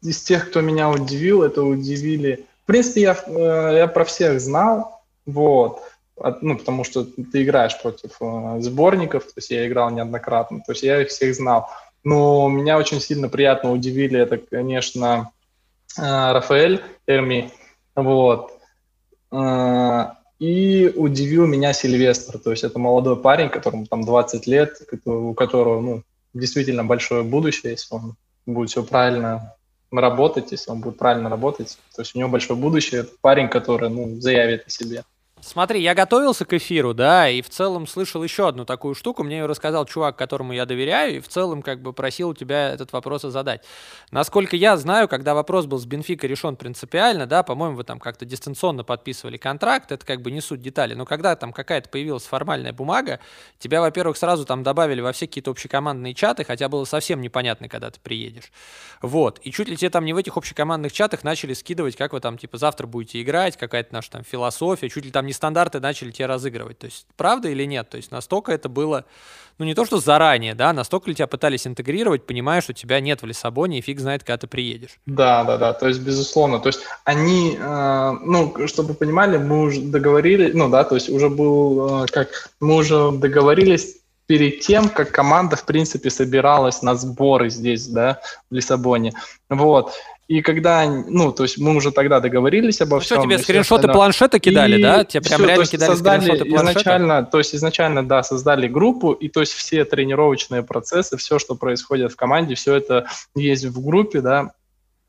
[0.00, 2.46] из тех, кто меня удивил, это удивили.
[2.64, 5.82] В принципе, я, э, я про всех знал, вот,
[6.40, 10.82] ну, потому что ты играешь против э, сборников, то есть я играл неоднократно, то есть
[10.82, 11.68] я их всех знал.
[12.04, 15.32] Но меня очень сильно приятно удивили, это, конечно,
[15.98, 17.50] э, Рафаэль Эрми,
[17.94, 18.52] вот,
[20.38, 25.80] и удивил меня Сильвестр, то есть это молодой парень, которому там 20 лет, у которого,
[25.80, 26.02] ну,
[26.38, 28.16] действительно большое будущее, если он
[28.46, 29.54] будет все правильно
[29.90, 31.78] работать, если он будет правильно работать.
[31.94, 33.02] То есть у него большое будущее.
[33.02, 35.04] Это парень, который ну, заявит о себе.
[35.40, 39.22] Смотри, я готовился к эфиру, да, и в целом слышал еще одну такую штуку.
[39.22, 42.70] Мне ее рассказал чувак, которому я доверяю, и в целом как бы просил у тебя
[42.70, 43.64] этот вопрос задать.
[44.10, 48.24] Насколько я знаю, когда вопрос был с Бенфика решен принципиально, да, по-моему, вы там как-то
[48.24, 52.72] дистанционно подписывали контракт, это как бы не суть детали, но когда там какая-то появилась формальная
[52.72, 53.20] бумага,
[53.58, 57.90] тебя, во-первых, сразу там добавили во все какие-то общекомандные чаты, хотя было совсем непонятно, когда
[57.90, 58.50] ты приедешь.
[59.02, 62.20] Вот, и чуть ли тебе там не в этих общекомандных чатах начали скидывать, как вы
[62.20, 66.26] там, типа, завтра будете играть, какая-то наша там философия, чуть ли там нестандарты начали тебе
[66.26, 66.78] разыгрывать.
[66.78, 67.88] То есть правда или нет?
[67.88, 69.04] То есть настолько это было,
[69.58, 73.22] ну не то что заранее, да, настолько ли тебя пытались интегрировать, понимая, что тебя нет
[73.22, 74.98] в Лиссабоне и фиг знает, когда ты приедешь.
[75.06, 76.58] Да, да, да, то есть безусловно.
[76.58, 81.28] То есть они, э, ну, чтобы понимали, мы уже договорились, ну да, то есть уже
[81.28, 83.98] был, э, как, мы уже договорились
[84.28, 88.20] перед тем, как команда, в принципе, собиралась на сборы здесь, да,
[88.50, 89.14] в Лиссабоне.
[89.48, 89.94] Вот.
[90.28, 93.18] И когда, ну, то есть мы уже тогда договорились обо ну, всем.
[93.18, 93.94] Что, тебе скриншоты остальное.
[93.94, 95.02] планшета кидали, и да?
[95.02, 96.70] Тебе прям все, реально кидали создали скриншоты планшета?
[96.80, 101.54] Изначально, то есть изначально, да, создали группу, и то есть все тренировочные процессы, все, что
[101.54, 104.52] происходит в команде, все это есть в группе, да,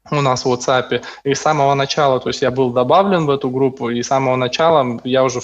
[0.10, 1.02] у нас в WhatsApp.
[1.26, 4.38] И с самого начала, то есть я был добавлен в эту группу, и с самого
[4.38, 5.42] начала я уже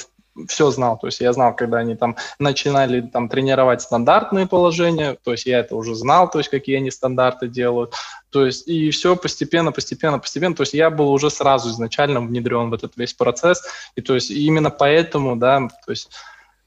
[0.47, 5.31] все знал, то есть я знал, когда они там начинали там тренировать стандартные положения, то
[5.31, 7.93] есть я это уже знал, то есть какие они стандарты делают,
[8.35, 12.69] то есть и все постепенно, постепенно, постепенно, то есть я был уже сразу изначально внедрен
[12.69, 13.63] в этот весь процесс,
[13.95, 16.09] и то есть именно поэтому, да, то есть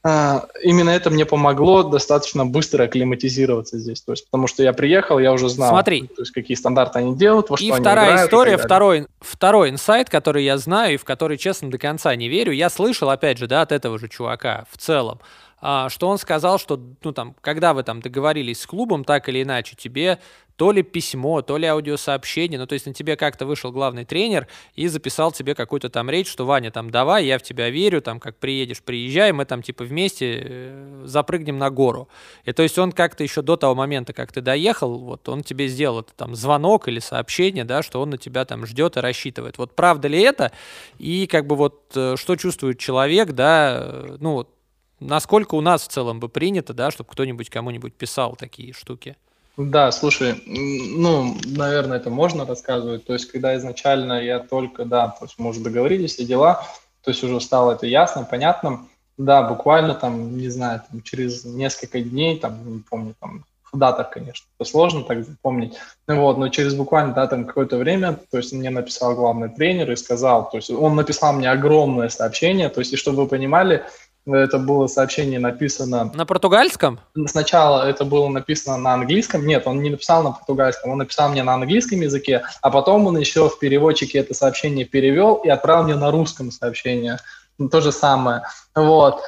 [0.01, 4.01] а, именно это мне помогло достаточно быстро акклиматизироваться здесь.
[4.01, 6.07] То есть, потому что я приехал, я уже знал, Смотри.
[6.07, 9.07] То есть, какие стандарты они делают, во что и они вторая играют, история, и второй,
[9.19, 12.51] второй инсайт, который я знаю и в который, честно, до конца не верю.
[12.51, 15.19] Я слышал, опять же, да, от этого же чувака в целом,
[15.61, 19.43] а, что он сказал, что, ну, там, когда вы там договорились с клубом, так или
[19.43, 20.17] иначе, тебе
[20.59, 24.45] то ли письмо, то ли аудиосообщение, ну, то есть на тебе как-то вышел главный тренер
[24.75, 28.19] и записал тебе какую-то там речь, что, Ваня, там, давай, я в тебя верю, там,
[28.19, 32.09] как приедешь, приезжай, мы там, типа, вместе э, запрыгнем на гору.
[32.43, 35.69] И то есть он как-то еще до того момента, как ты доехал, вот, он тебе
[35.69, 39.57] сделал это, там, звонок или сообщение, да, что он на тебя там ждет и рассчитывает.
[39.57, 40.51] Вот правда ли это?
[40.97, 44.45] И как бы вот э, что чувствует человек, да, э, ну,
[44.99, 49.15] насколько у нас в целом бы принято, да, чтобы кто-нибудь кому-нибудь писал такие штуки?
[49.61, 53.03] Да, слушай, ну, наверное, это можно рассказывать.
[53.03, 56.63] То есть, когда изначально я только, да, то есть мы уже договорились, и дела,
[57.03, 58.87] то есть уже стало это ясно, понятно.
[59.17, 64.11] Да, буквально там, не знаю, там, через несколько дней, там, не помню, там, в датах,
[64.11, 65.75] конечно, это сложно так запомнить.
[66.07, 69.97] Вот, но через буквально, да, там какое-то время, то есть мне написал главный тренер и
[69.97, 73.83] сказал, то есть он написал мне огромное сообщение, то есть, и чтобы вы понимали,
[74.33, 76.11] это было сообщение написано...
[76.13, 76.99] На португальском?
[77.27, 79.45] Сначала это было написано на английском.
[79.45, 83.17] Нет, он не написал на португальском, он написал мне на английском языке, а потом он
[83.17, 87.17] еще в переводчике это сообщение перевел и отправил мне на русском сообщение.
[87.57, 88.43] Ну, то же самое.
[88.75, 89.21] Вот.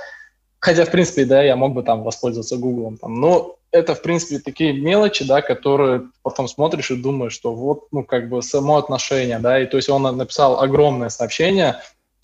[0.60, 2.98] Хотя, в принципе, да, я мог бы там воспользоваться Гуглом.
[2.98, 3.20] Там.
[3.20, 8.04] Но это, в принципе, такие мелочи, да, которые потом смотришь и думаешь, что вот, ну,
[8.04, 11.78] как бы само отношение, да, и то есть он написал огромное сообщение,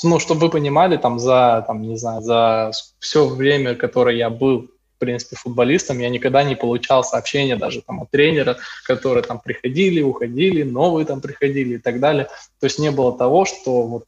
[0.04, 4.70] ну, чтобы вы понимали, там, за, там, не знаю, за все время, которое я был,
[4.96, 10.02] в принципе, футболистом, я никогда не получал сообщения даже там от тренера, которые там приходили,
[10.02, 12.26] уходили, новые там приходили и так далее.
[12.60, 14.06] То есть не было того, что вот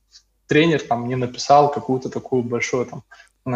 [0.47, 3.03] тренер там не написал какую-то такую большое там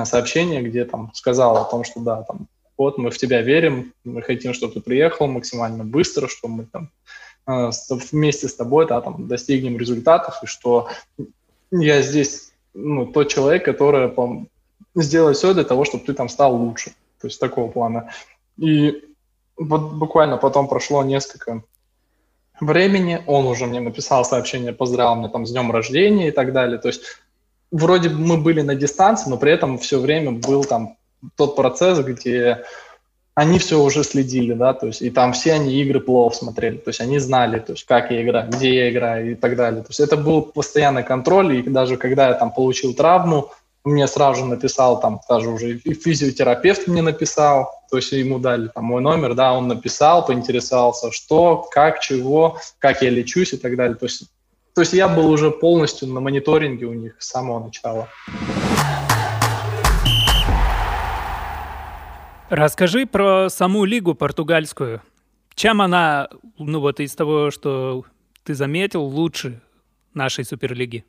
[0.05, 4.21] сообщение, где там сказал о том, что да, там, вот мы в тебя верим, мы
[4.21, 6.89] хотим, чтобы ты приехал максимально быстро, что мы там
[7.47, 7.69] э,
[8.11, 10.87] вместе с тобой да, там, достигнем результатов, и что
[11.81, 14.45] я здесь ну, тот человек, который по,
[14.95, 16.91] сделает все для того, чтобы ты там стал лучше.
[17.19, 18.11] То есть такого плана.
[18.57, 19.03] И
[19.57, 21.63] вот буквально потом прошло несколько
[22.59, 26.77] времени, он уже мне написал сообщение, поздравил меня там с днем рождения и так далее.
[26.77, 27.03] То есть
[27.71, 30.97] вроде бы мы были на дистанции, но при этом все время был там
[31.35, 32.63] тот процесс, где
[33.35, 36.89] они все уже следили, да, то есть и там все они игры плохо смотрели, то
[36.89, 39.81] есть они знали, то есть как я играю, где я играю и так далее.
[39.81, 43.51] То есть это был постоянный контроль, и даже когда я там получил травму,
[43.83, 48.67] мне сразу же написал там даже уже и физиотерапевт мне написал, то есть ему дали
[48.67, 53.75] там мой номер, да, он написал, поинтересовался, что, как, чего, как я лечусь и так
[53.75, 53.95] далее.
[53.95, 54.29] То есть,
[54.73, 58.07] то есть я был уже полностью на мониторинге у них с самого начала.
[62.53, 65.01] Расскажи про саму лигу португальскую.
[65.55, 66.29] Чем она,
[66.59, 68.05] ну вот из того, что
[68.43, 69.59] ты заметил, лучше
[70.13, 71.03] нашей суперлиги?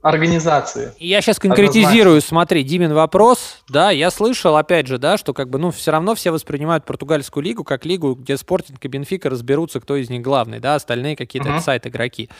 [0.00, 0.94] организации.
[0.98, 5.58] Я сейчас конкретизирую, смотри, Димин вопрос, да, я слышал, опять же, да, что как бы,
[5.58, 9.96] ну, все равно все воспринимают португальскую лигу как лигу, где Спортинг и Бенфика разберутся, кто
[9.96, 11.60] из них главный, да, остальные какие-то uh-huh.
[11.60, 12.30] сайт игроки.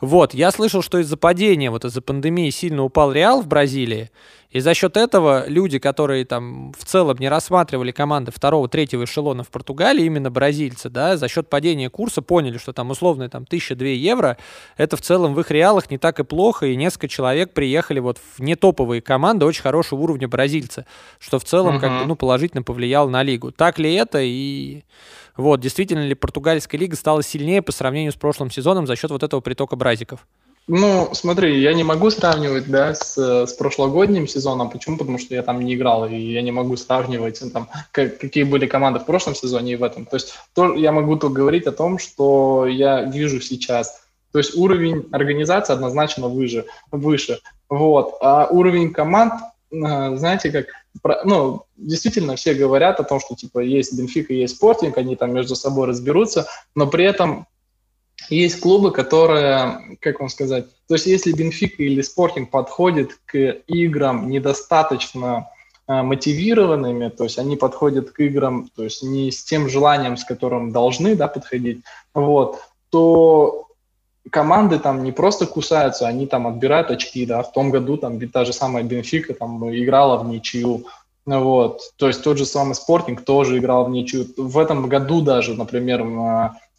[0.00, 4.10] Вот, я слышал, что из-за падения, вот из-за пандемии сильно упал Реал в Бразилии,
[4.56, 9.44] и за счет этого люди, которые там в целом не рассматривали команды второго, третьего эшелона
[9.44, 13.86] в Португалии, именно бразильцы, да, за счет падения курса поняли, что там условно там 1002
[13.88, 14.38] евро,
[14.78, 18.16] это в целом в их реалах не так и плохо, и несколько человек приехали вот
[18.16, 20.86] в нетоповые команды очень хорошего уровня бразильца,
[21.18, 21.80] что в целом uh-huh.
[21.80, 23.52] как бы, ну, положительно повлияло на лигу.
[23.52, 24.84] Так ли это и...
[25.36, 29.22] Вот, действительно ли португальская лига стала сильнее по сравнению с прошлым сезоном за счет вот
[29.22, 30.26] этого притока бразиков?
[30.68, 34.68] Ну, смотри, я не могу сравнивать, да, с, с прошлогодним сезоном.
[34.68, 34.98] Почему?
[34.98, 38.42] Потому что я там не играл, и я не могу сравнивать, ну, там, как, какие
[38.42, 40.06] были команды в прошлом сезоне и в этом.
[40.06, 44.02] То есть то, я могу только говорить о том, что я вижу сейчас.
[44.32, 46.64] То есть уровень организации однозначно выше.
[46.90, 47.38] выше.
[47.68, 48.16] Вот.
[48.20, 49.34] А уровень команд,
[49.70, 50.66] э, знаете, как,
[51.24, 55.54] ну, действительно все говорят о том, что, типа, есть Бенфика, есть Спортинг, они там между
[55.54, 57.46] собой разберутся, но при этом
[58.28, 63.36] есть клубы, которые, как вам сказать, то есть если Бенфика или Спортинг подходит к
[63.66, 65.48] играм недостаточно
[65.86, 70.24] э, мотивированными, то есть они подходят к играм, то есть не с тем желанием, с
[70.24, 71.82] которым должны да, подходить,
[72.14, 72.60] вот,
[72.90, 73.68] то
[74.30, 78.44] команды там не просто кусаются, они там отбирают очки, да, в том году там та
[78.44, 80.86] же самая Бенфика там играла в ничью,
[81.26, 84.26] вот, то есть тот же самый Спортинг тоже играл в ничью.
[84.36, 86.04] В этом году даже, например,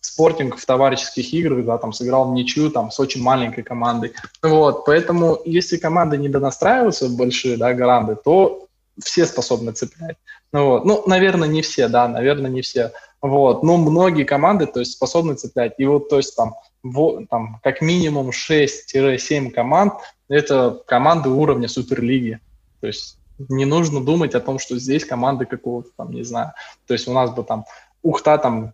[0.08, 4.14] Спортинг в товарищеских играх, да, там сыграл в ничью, там, с очень маленькой командой.
[4.42, 8.68] Вот, поэтому, если команды не донастраиваются большие, да, гранды, то
[9.04, 10.16] все способны цеплять.
[10.54, 10.86] Ну, вот.
[10.86, 12.94] ну, наверное, не все, да, наверное, не все.
[13.22, 15.74] Вот, но многие команды, то есть, способны цеплять.
[15.78, 19.94] И вот, то есть, там, вот, там как минимум 6-7 команд,
[20.30, 22.40] это команды уровня Суперлиги.
[22.80, 26.54] То есть, не нужно думать о том, что здесь команды какого-то там, не знаю.
[26.88, 27.66] То есть, у нас бы там
[28.04, 28.74] Ухта там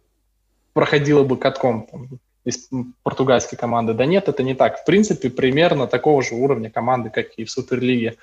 [0.74, 2.10] проходила бы катком там,
[2.44, 2.70] из
[3.04, 3.94] португальской команды.
[3.94, 4.82] Да нет, это не так.
[4.82, 8.18] В принципе, примерно такого же уровня команды, как и в Суперлиге.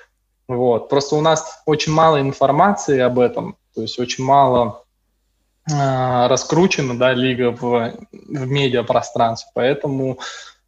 [0.47, 0.89] Вот.
[0.89, 4.83] Просто у нас очень мало информации об этом, то есть очень мало
[5.69, 5.73] э,
[6.27, 10.19] раскручена да, лига в, в медиапространстве, поэтому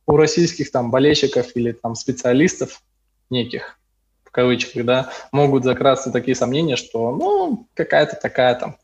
[0.05, 2.81] у российских там болельщиков или там специалистов
[3.29, 3.77] неких,
[4.23, 8.77] в кавычках, да, могут закрасться такие сомнения, что, ну, какая-то такая там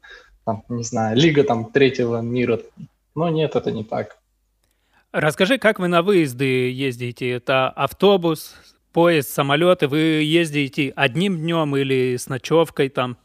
[0.45, 2.59] там, не знаю, лига там третьего мира.
[3.15, 4.17] Но нет, это не так.
[5.11, 7.29] Расскажи, как вы на выезды ездите?
[7.29, 8.53] Это автобус,
[8.93, 9.87] поезд, самолеты?
[9.87, 13.17] Вы ездите одним днем или с ночевкой там?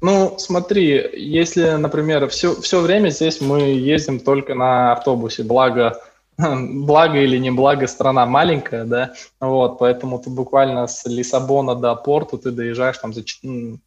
[0.00, 5.98] Ну, смотри, если, например, все, все время здесь мы ездим только на автобусе, благо
[6.86, 12.38] благо или не благо, страна маленькая, да, вот, поэтому ты буквально с Лиссабона до Порту
[12.38, 13.22] ты доезжаешь там за,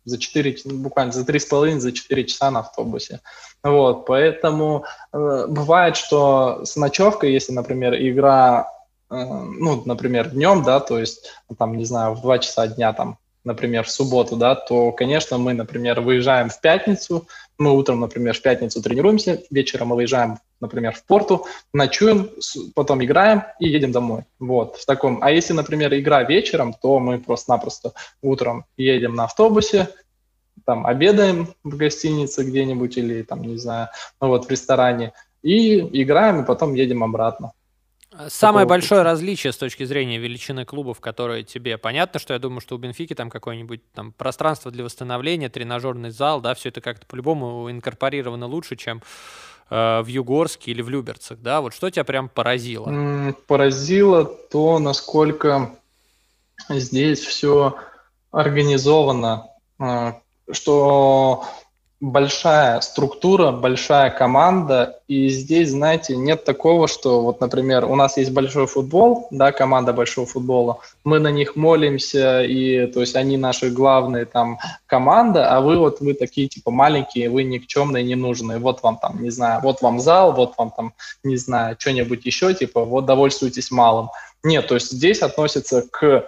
[0.03, 3.21] за 4, буквально за 3,5, за 4 часа на автобусе,
[3.63, 4.83] вот, поэтому
[5.13, 8.67] э, бывает, что с ночевкой, если, например, игра,
[9.09, 13.17] э, ну, например, днем, да, то есть, там, не знаю, в 2 часа дня там
[13.43, 17.27] например, в субботу, да, то, конечно, мы, например, выезжаем в пятницу,
[17.61, 22.29] мы утром, например, в пятницу тренируемся, вечером мы выезжаем, например, в порту, ночуем,
[22.75, 24.25] потом играем и едем домой.
[24.39, 25.19] Вот, в таком.
[25.21, 29.89] А если, например, игра вечером, то мы просто-напросто утром едем на автобусе,
[30.65, 33.89] там обедаем в гостинице где-нибудь или там, не знаю,
[34.19, 37.53] ну вот в ресторане, и играем, и потом едем обратно.
[38.27, 42.75] Самое большое различие с точки зрения величины клубов, которые тебе понятно, что я думаю, что
[42.75, 47.71] у Бенфики там какое-нибудь там пространство для восстановления, тренажерный зал, да, все это как-то по-любому
[47.71, 49.01] инкорпорировано лучше, чем
[49.69, 51.61] э, в Югорске или в Люберцах, да?
[51.61, 53.33] Вот что тебя прям поразило?
[53.47, 55.73] Поразило то, насколько
[56.67, 57.77] здесь все
[58.31, 59.47] организовано,
[59.79, 60.13] э,
[60.51, 61.45] что
[62.01, 68.31] большая структура, большая команда, и здесь, знаете, нет такого, что вот, например, у нас есть
[68.31, 73.69] большой футбол, да, команда большого футбола, мы на них молимся, и, то есть, они наши
[73.69, 78.97] главные там команда, а вы вот, вы такие, типа, маленькие, вы никчемные, ненужные, вот вам
[78.97, 80.93] там, не знаю, вот вам зал, вот вам там,
[81.23, 84.09] не знаю, что-нибудь еще, типа, вот довольствуйтесь малым.
[84.43, 86.25] Нет, то есть здесь относится к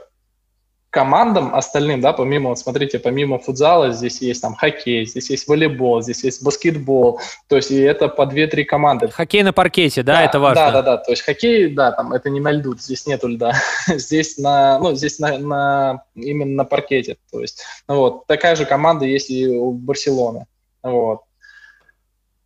[0.93, 6.03] командам остальным, да, помимо, вот смотрите, помимо футзала здесь есть там хоккей, здесь есть волейбол,
[6.03, 9.07] здесь есть баскетбол, то есть и это по 2-3 команды.
[9.07, 10.65] Хоккей на паркете, да, да это важно?
[10.65, 13.53] Да, да, да, то есть хоккей, да, там это не на льду, здесь нету льда,
[13.87, 18.65] здесь на, ну, здесь на, на, именно на паркете, то есть, ну, вот, такая же
[18.65, 20.45] команда есть и у Барселоны,
[20.83, 21.21] вот.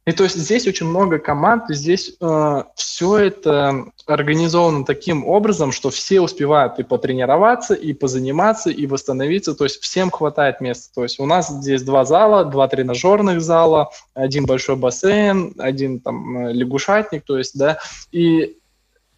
[0.07, 5.89] И то есть здесь очень много команд, здесь э, все это организовано таким образом, что
[5.89, 10.93] все успевают и потренироваться, и позаниматься, и восстановиться, то есть всем хватает места.
[10.95, 16.37] То есть у нас здесь два зала, два тренажерных зала, один большой бассейн, один там
[16.37, 17.77] э, лягушатник, то есть, да,
[18.13, 18.56] и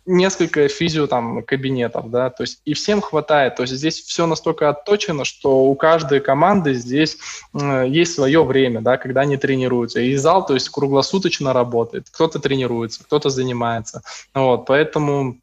[0.10, 4.70] несколько физио там кабинетов, да, то есть и всем хватает, то есть здесь все настолько
[4.70, 7.18] отточено, что у каждой команды здесь
[7.54, 12.40] э, есть свое время, да, когда они тренируются, и зал, то есть круглосуточно работает, кто-то
[12.40, 14.02] тренируется, кто-то занимается,
[14.34, 15.40] вот, поэтому,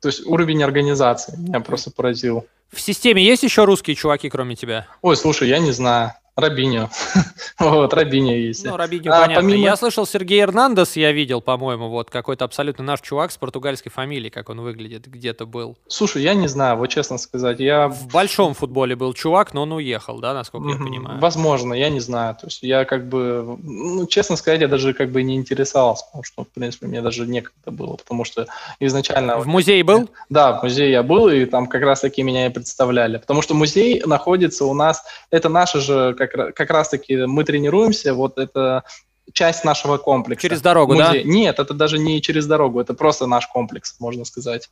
[0.00, 2.46] то есть уровень организации меня просто поразил.
[2.72, 4.86] В системе есть еще русские чуваки, кроме тебя?
[5.02, 6.12] Ой, слушай, я не знаю.
[6.40, 6.88] Рабиньо.
[7.58, 8.64] вот, Рабиньо есть.
[8.64, 9.42] Ну, Рабиньо, а, понятно.
[9.42, 9.64] Помимо...
[9.64, 14.30] Я слышал, Сергей Эрнандес, я видел, по-моему, вот какой-то абсолютно наш чувак с португальской фамилией,
[14.30, 15.76] как он выглядит, где-то был.
[15.88, 17.88] Слушай, я не знаю, вот честно сказать, я...
[17.88, 20.78] В большом футболе был чувак, но он уехал, да, насколько mm-hmm.
[20.78, 21.20] я понимаю?
[21.20, 22.34] Возможно, я не знаю.
[22.34, 26.24] То есть я как бы, ну, честно сказать, я даже как бы не интересовался, потому
[26.24, 28.46] что, в принципе, мне даже некогда было, потому что
[28.78, 29.38] изначально...
[29.38, 30.08] В музее был?
[30.28, 33.18] Да, в музее я был, и там как раз-таки меня и представляли.
[33.18, 38.14] Потому что музей находится у нас, это наша же как как, как раз-таки мы тренируемся,
[38.14, 38.84] вот это
[39.32, 40.42] часть нашего комплекса.
[40.48, 41.24] Через дорогу, Музей.
[41.24, 41.30] да?
[41.30, 44.70] Нет, это даже не через дорогу, это просто наш комплекс, можно сказать.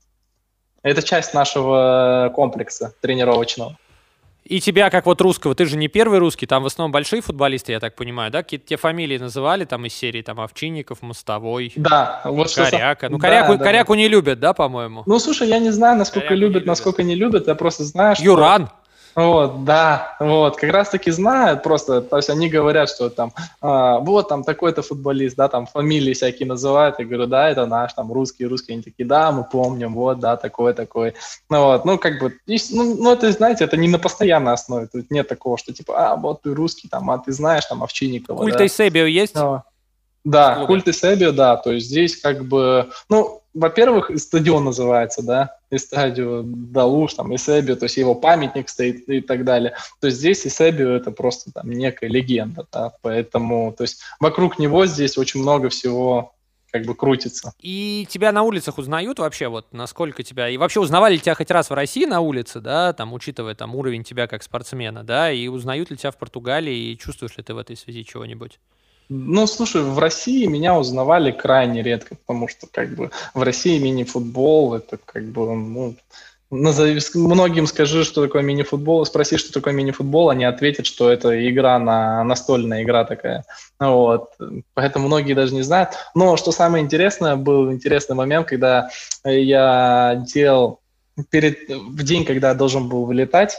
[0.82, 3.76] Это часть нашего комплекса тренировочного.
[4.48, 7.72] И тебя, как вот русского, ты же не первый русский, там в основном большие футболисты,
[7.72, 8.42] я так понимаю, да?
[8.42, 12.64] Какие-то те фамилии называли там из серии, там, Овчинников, Мостовой, Да, вот что...
[12.64, 13.10] Коряка.
[13.10, 15.02] Ну, Да, Коряку, да, Коряку не любят, да, по-моему?
[15.04, 16.66] Ну, слушай, я не знаю, насколько Коряку любят, любят.
[16.66, 18.24] насколько не любят, я просто знаю, что...
[18.24, 18.70] Юран.
[19.14, 23.98] Вот, да, вот, как раз таки знают просто, то есть они говорят, что там, а,
[23.98, 28.12] вот там такой-то футболист, да, там фамилии всякие называют, я говорю, да, это наш, там,
[28.12, 31.14] русский, русский, они такие, да, мы помним, вот, да, такой, такой,
[31.50, 34.86] ну вот, ну, как бы, и ну, ну, это, знаете, это не на постоянной основе,
[34.86, 38.38] тут нет такого, что, типа, а, вот ты русский, там, а ты знаешь, там, Овчинникова,
[38.38, 38.64] Культ да.
[38.64, 39.34] Эйсебио есть?
[39.34, 39.64] Да.
[40.24, 46.42] Да, культ Эсебио, да, то есть здесь как бы, ну, во-первых, стадион называется, да, Эстадио
[46.44, 49.74] Далуш, там, Эсебио, то есть его памятник стоит и так далее.
[50.00, 54.86] То есть здесь Эсебио это просто там некая легенда, да, поэтому, то есть вокруг него
[54.86, 56.34] здесь очень много всего
[56.70, 57.52] как бы крутится.
[57.60, 60.50] И тебя на улицах узнают вообще, вот насколько тебя...
[60.50, 63.74] И вообще узнавали ли тебя хоть раз в России на улице, да, там, учитывая там
[63.74, 67.54] уровень тебя как спортсмена, да, и узнают ли тебя в Португалии, и чувствуешь ли ты
[67.54, 68.60] в этой связи чего-нибудь?
[69.08, 74.74] Ну, слушай, в России меня узнавали крайне редко, потому что как бы в России мини-футбол
[74.74, 75.96] это как бы, ну,
[76.50, 81.78] назови, многим скажи, что такое мини-футбол, спроси, что такое мини-футбол, они ответят, что это игра
[81.78, 83.44] на настольная игра такая.
[83.80, 84.32] Вот.
[84.74, 85.90] Поэтому многие даже не знают.
[86.14, 88.90] Но что самое интересное, был интересный момент, когда
[89.24, 90.80] я делал
[91.30, 93.56] перед, в день, когда я должен был вылетать,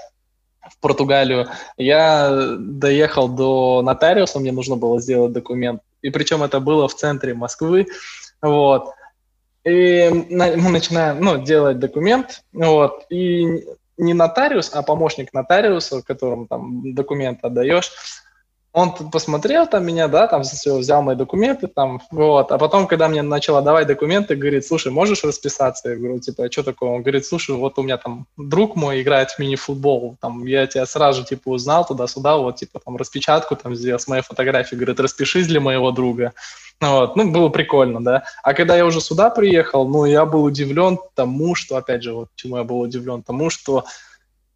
[0.69, 1.47] в Португалию,
[1.77, 5.81] я доехал до нотариуса, мне нужно было сделать документ.
[6.01, 7.87] И причем это было в центре Москвы.
[8.41, 8.91] Вот.
[9.65, 12.43] И мы начинаем ну, делать документ.
[12.53, 13.05] Вот.
[13.09, 13.65] И
[13.97, 17.91] не нотариус, а помощник нотариуса, которому там документ отдаешь,
[18.71, 23.07] он посмотрел там меня, да, там все, взял мои документы, там, вот, а потом, когда
[23.07, 25.89] мне начал отдавать документы, говорит, слушай, можешь расписаться?
[25.89, 26.89] Я говорю, типа, а что такое?
[26.89, 30.85] Он говорит, слушай, вот у меня там друг мой играет в мини-футбол, там, я тебя
[30.85, 35.47] сразу, типа, узнал туда-сюда, вот, типа, там, распечатку там сделал с моей фотографией, говорит, распишись
[35.47, 36.33] для моего друга.
[36.81, 38.23] Ну Вот, ну, было прикольно, да.
[38.43, 42.29] А когда я уже сюда приехал, ну, я был удивлен тому, что, опять же, вот
[42.35, 43.83] чему я был удивлен, тому, что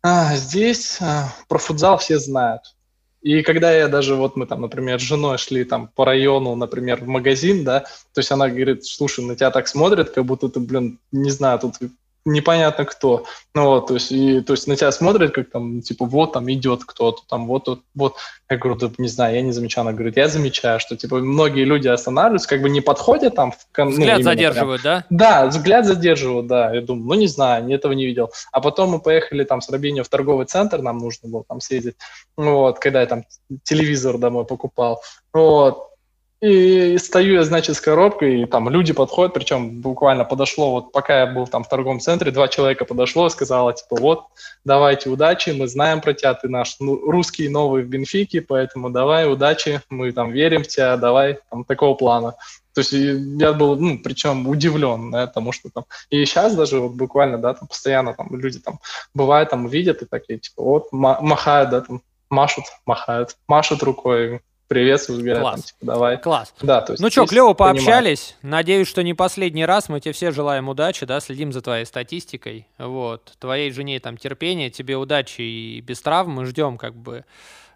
[0.02, 2.62] а, здесь а, про футзал все знают.
[3.24, 7.02] И когда я даже, вот мы там, например, с женой шли там по району, например,
[7.02, 7.80] в магазин, да,
[8.14, 11.58] то есть она говорит, слушай, на тебя так смотрят, как будто ты, блин, не знаю,
[11.60, 11.76] тут
[12.26, 13.26] непонятно кто.
[13.56, 16.52] Ну вот, то есть, и, то есть на тебя смотрят, как там, типа, вот там
[16.52, 18.16] идет кто-то, там, вот, вот, вот.
[18.50, 19.88] Я говорю, да, не знаю, я не замечаю.
[19.88, 23.52] Она говорит, я замечаю, что, типа, многие люди останавливаются, как бы не подходят там.
[23.52, 25.06] В, кон- ну, Взгляд прям- задерживают, да?
[25.10, 26.74] да, взгляд задерживал, да.
[26.74, 28.32] Я думаю, ну не знаю, я этого не видел.
[28.52, 31.96] А потом мы поехали там с Робинью в торговый центр, нам нужно было там съездить.
[32.38, 33.24] Вот, когда я там
[33.64, 35.02] телевизор домой покупал.
[35.34, 35.93] Вот.
[36.44, 41.22] И стою я, значит, с коробкой, и там люди подходят, причем буквально подошло, вот пока
[41.22, 44.26] я был там в торговом центре, два человека подошло, сказала, типа, вот,
[44.66, 49.32] давайте удачи, мы знаем про тебя, ты наш ну, русский новый в Бенфике, поэтому давай
[49.32, 52.36] удачи, мы там верим в тебя, давай, там, такого плана.
[52.74, 55.86] То есть и я был, ну, причем удивлен, да, тому что там...
[56.10, 58.82] И сейчас даже вот буквально, да, там постоянно там люди там
[59.14, 64.42] бывают, там видят и такие, типа, вот, ма- махают, да, там, машут, махают, машут рукой,
[65.22, 65.56] говорят, Класс.
[65.56, 66.18] там, типа, давай.
[66.18, 66.54] Класс.
[66.62, 68.36] Да, то есть Ну что, клево пообщались.
[68.42, 69.90] Надеюсь, что не последний раз.
[69.90, 72.68] Мы тебе все желаем удачи, да, следим за твоей статистикой.
[72.78, 73.34] Вот.
[73.40, 76.32] Твоей жене там терпения, тебе удачи и без травм.
[76.32, 77.26] Мы ждем как бы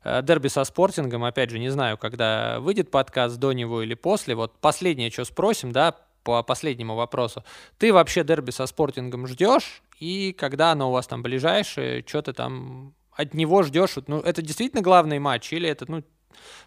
[0.03, 1.23] э, дерби со спортингом.
[1.23, 4.35] Опять же, не знаю, когда выйдет подкаст, до него или после.
[4.35, 5.95] Вот последнее, что спросим, да,
[6.27, 7.45] по последнему вопросу.
[7.77, 9.81] Ты вообще дерби со спортингом ждешь?
[9.97, 13.95] И когда оно у вас там ближайшее, что ты там от него ждешь?
[14.07, 16.03] Ну, это действительно главный матч или это, ну,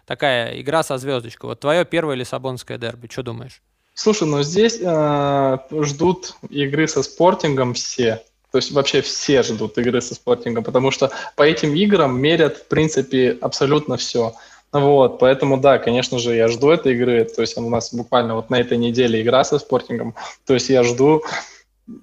[0.05, 1.49] такая игра со звездочкой.
[1.49, 3.61] Вот твое первое лиссабонское дерби, что думаешь?
[3.93, 8.23] Слушай, ну здесь э, ждут игры со спортингом все.
[8.51, 12.67] То есть вообще все ждут игры со спортингом, потому что по этим играм мерят, в
[12.67, 14.33] принципе, абсолютно все.
[14.73, 17.25] Вот, поэтому, да, конечно же, я жду этой игры.
[17.25, 20.15] То есть у нас буквально вот на этой неделе игра со спортингом.
[20.45, 21.23] То есть я жду.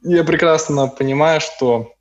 [0.03, 1.93] Я прекрасно понимаю, что,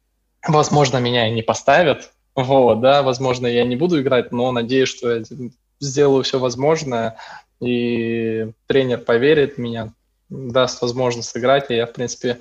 [0.46, 2.12] возможно, меня и не поставят.
[2.38, 5.24] Вот, да, возможно, я не буду играть, но надеюсь, что я
[5.80, 7.18] сделаю все возможное,
[7.60, 9.92] и тренер поверит в меня,
[10.30, 12.38] даст возможность сыграть, и я, в принципе,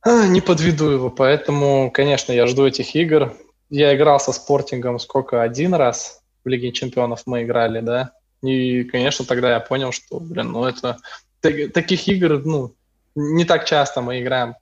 [0.00, 1.10] а, не подведу его.
[1.10, 3.34] Поэтому, конечно, я жду этих игр.
[3.68, 5.42] Я играл со спортингом сколько?
[5.42, 8.12] Один раз в Лиге чемпионов мы играли, да.
[8.42, 10.98] И, конечно, тогда я понял, что, блин, ну это...
[11.40, 12.74] так- Таких игр, ну,
[13.16, 14.54] не так часто мы играем.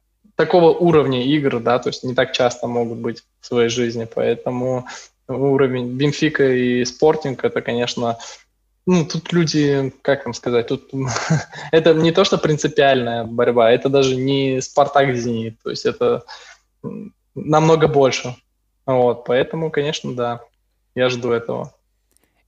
[0.43, 4.09] Такого уровня игр, да, то есть не так часто могут быть в своей жизни.
[4.13, 4.87] Поэтому
[5.29, 8.19] уровень Бенфика и Спортинг, это, конечно,
[8.85, 10.91] ну, тут люди, как вам сказать, тут
[11.71, 16.25] это не то, что принципиальная борьба, это даже не Спартак Зенит, то есть это
[17.37, 18.35] намного больше.
[18.85, 20.41] Вот, поэтому, конечно, да,
[20.97, 21.73] я жду этого.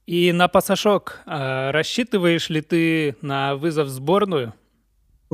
[0.04, 4.52] И на пасашок а рассчитываешь ли ты на вызов в сборную?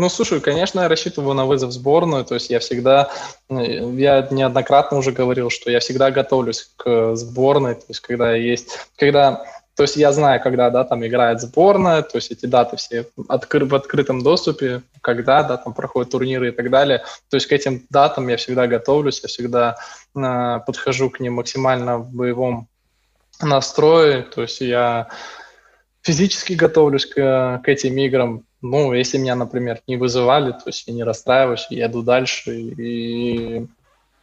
[0.01, 3.11] Ну, слушай, конечно, я рассчитываю на вызов в сборную, то есть я всегда,
[3.51, 3.55] э,
[3.97, 9.45] я неоднократно уже говорил, что я всегда готовлюсь к сборной, то есть когда есть, когда,
[9.77, 13.67] то есть я знаю, когда, да, там играет сборная, то есть эти даты все откры,
[13.67, 17.85] в открытом доступе, когда, да, там проходят турниры и так далее, то есть к этим
[17.91, 19.77] датам я всегда готовлюсь, я всегда
[20.17, 22.69] э, подхожу к ним максимально в боевом
[23.43, 25.09] настрое, то есть я
[26.03, 30.93] физически готовлюсь к, к этим играм, ну, если меня, например, не вызывали, то есть я
[30.93, 32.55] не расстраиваюсь, я иду дальше.
[32.55, 33.67] И,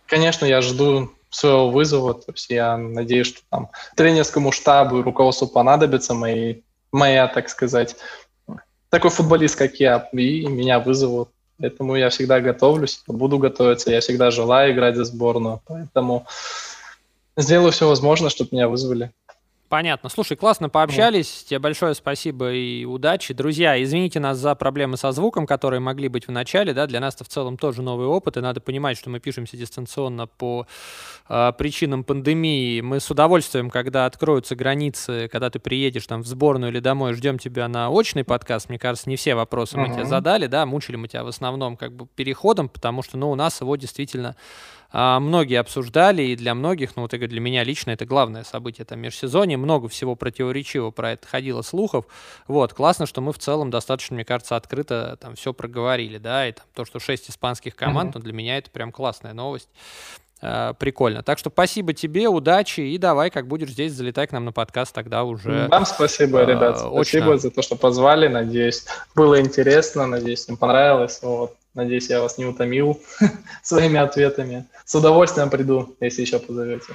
[0.05, 5.47] конечно, я жду своего вызова, то есть я надеюсь, что там тренерскому штабу и руководству
[5.47, 6.61] понадобится мои,
[6.91, 7.95] моя, так сказать,
[8.89, 11.29] такой футболист, как я, и меня вызовут.
[11.59, 16.27] Поэтому я всегда готовлюсь, буду готовиться, я всегда желаю играть за сборную, поэтому
[17.35, 19.11] сделаю все возможное, чтобы меня вызвали.
[19.69, 20.07] Понятно.
[20.07, 21.43] Слушай, классно пообщались.
[21.43, 23.33] Тебе большое спасибо и удачи.
[23.33, 26.73] Друзья, извините нас за проблемы со звуком, которые могли быть в начале.
[26.73, 26.87] Да?
[26.87, 30.27] Для нас это в целом тоже новый опыт, и надо понимать, что мы пишемся дистанционно
[30.27, 30.67] по
[31.27, 32.79] э, причинам пандемии.
[32.79, 37.37] Мы с удовольствием, когда откроются границы, когда ты приедешь там в сборную или домой, ждем
[37.37, 38.69] тебя на очный подкаст.
[38.69, 39.93] Мне кажется, не все вопросы мы uh-huh.
[39.95, 43.35] тебе задали, да, мучили мы тебя в основном как бы переходом, потому что, ну, у
[43.35, 44.37] нас его действительно
[44.91, 48.95] многие обсуждали, и для многих, ну вот и для меня лично это главное событие это
[48.95, 52.05] межсезонье, много всего противоречивого про это ходило слухов,
[52.47, 56.53] вот, классно, что мы в целом достаточно, мне кажется, открыто там все проговорили, да, и
[56.53, 58.19] там то, что шесть испанских команд, mm-hmm.
[58.19, 59.69] ну для меня это прям классная новость,
[60.39, 61.23] а, прикольно.
[61.23, 64.93] Так что спасибо тебе, удачи, и давай, как будешь здесь, залетай к нам на подкаст,
[64.93, 65.67] тогда уже...
[65.69, 68.85] Вам спасибо, ребят, спасибо за то, что позвали, надеюсь,
[69.15, 71.55] было интересно, надеюсь, им понравилось, вот.
[71.77, 72.99] Надеюсь, я вас не утомил
[73.61, 74.65] своими ответами.
[74.83, 76.87] С удовольствием приду, если еще позовете.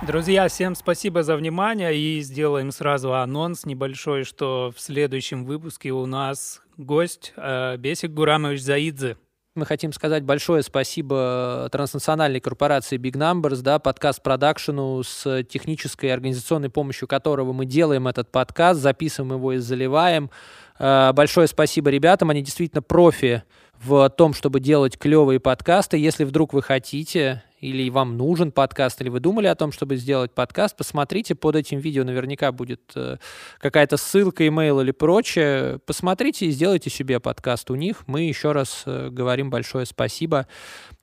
[0.00, 6.06] Друзья, всем спасибо за внимание и сделаем сразу анонс небольшой, что в следующем выпуске у
[6.06, 9.18] нас гость э, Бесик Гурамович Заидзе.
[9.56, 16.12] Мы хотим сказать большое спасибо транснациональной корпорации Big Numbers, да, подкаст продакшену с технической и
[16.12, 20.30] организационной помощью которого мы делаем этот подкаст, записываем его и заливаем.
[20.78, 23.42] Э, большое спасибо ребятам, они действительно профи
[23.82, 25.96] в том, чтобы делать клевые подкасты.
[25.98, 30.32] Если вдруг вы хотите или вам нужен подкаст, или вы думали о том, чтобы сделать
[30.32, 33.16] подкаст, посмотрите, под этим видео наверняка будет э,
[33.58, 35.78] какая-то ссылка, имейл или прочее.
[35.86, 38.06] Посмотрите и сделайте себе подкаст у них.
[38.06, 40.46] Мы еще раз э, говорим большое спасибо.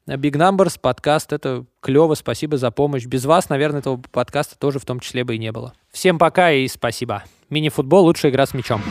[0.07, 3.05] Big Numbers, подкаст, это клево, спасибо за помощь.
[3.05, 5.73] Без вас, наверное, этого подкаста тоже в том числе бы и не было.
[5.91, 7.23] Всем пока и спасибо.
[7.49, 8.81] Мини-футбол– лучшая игра с мячом.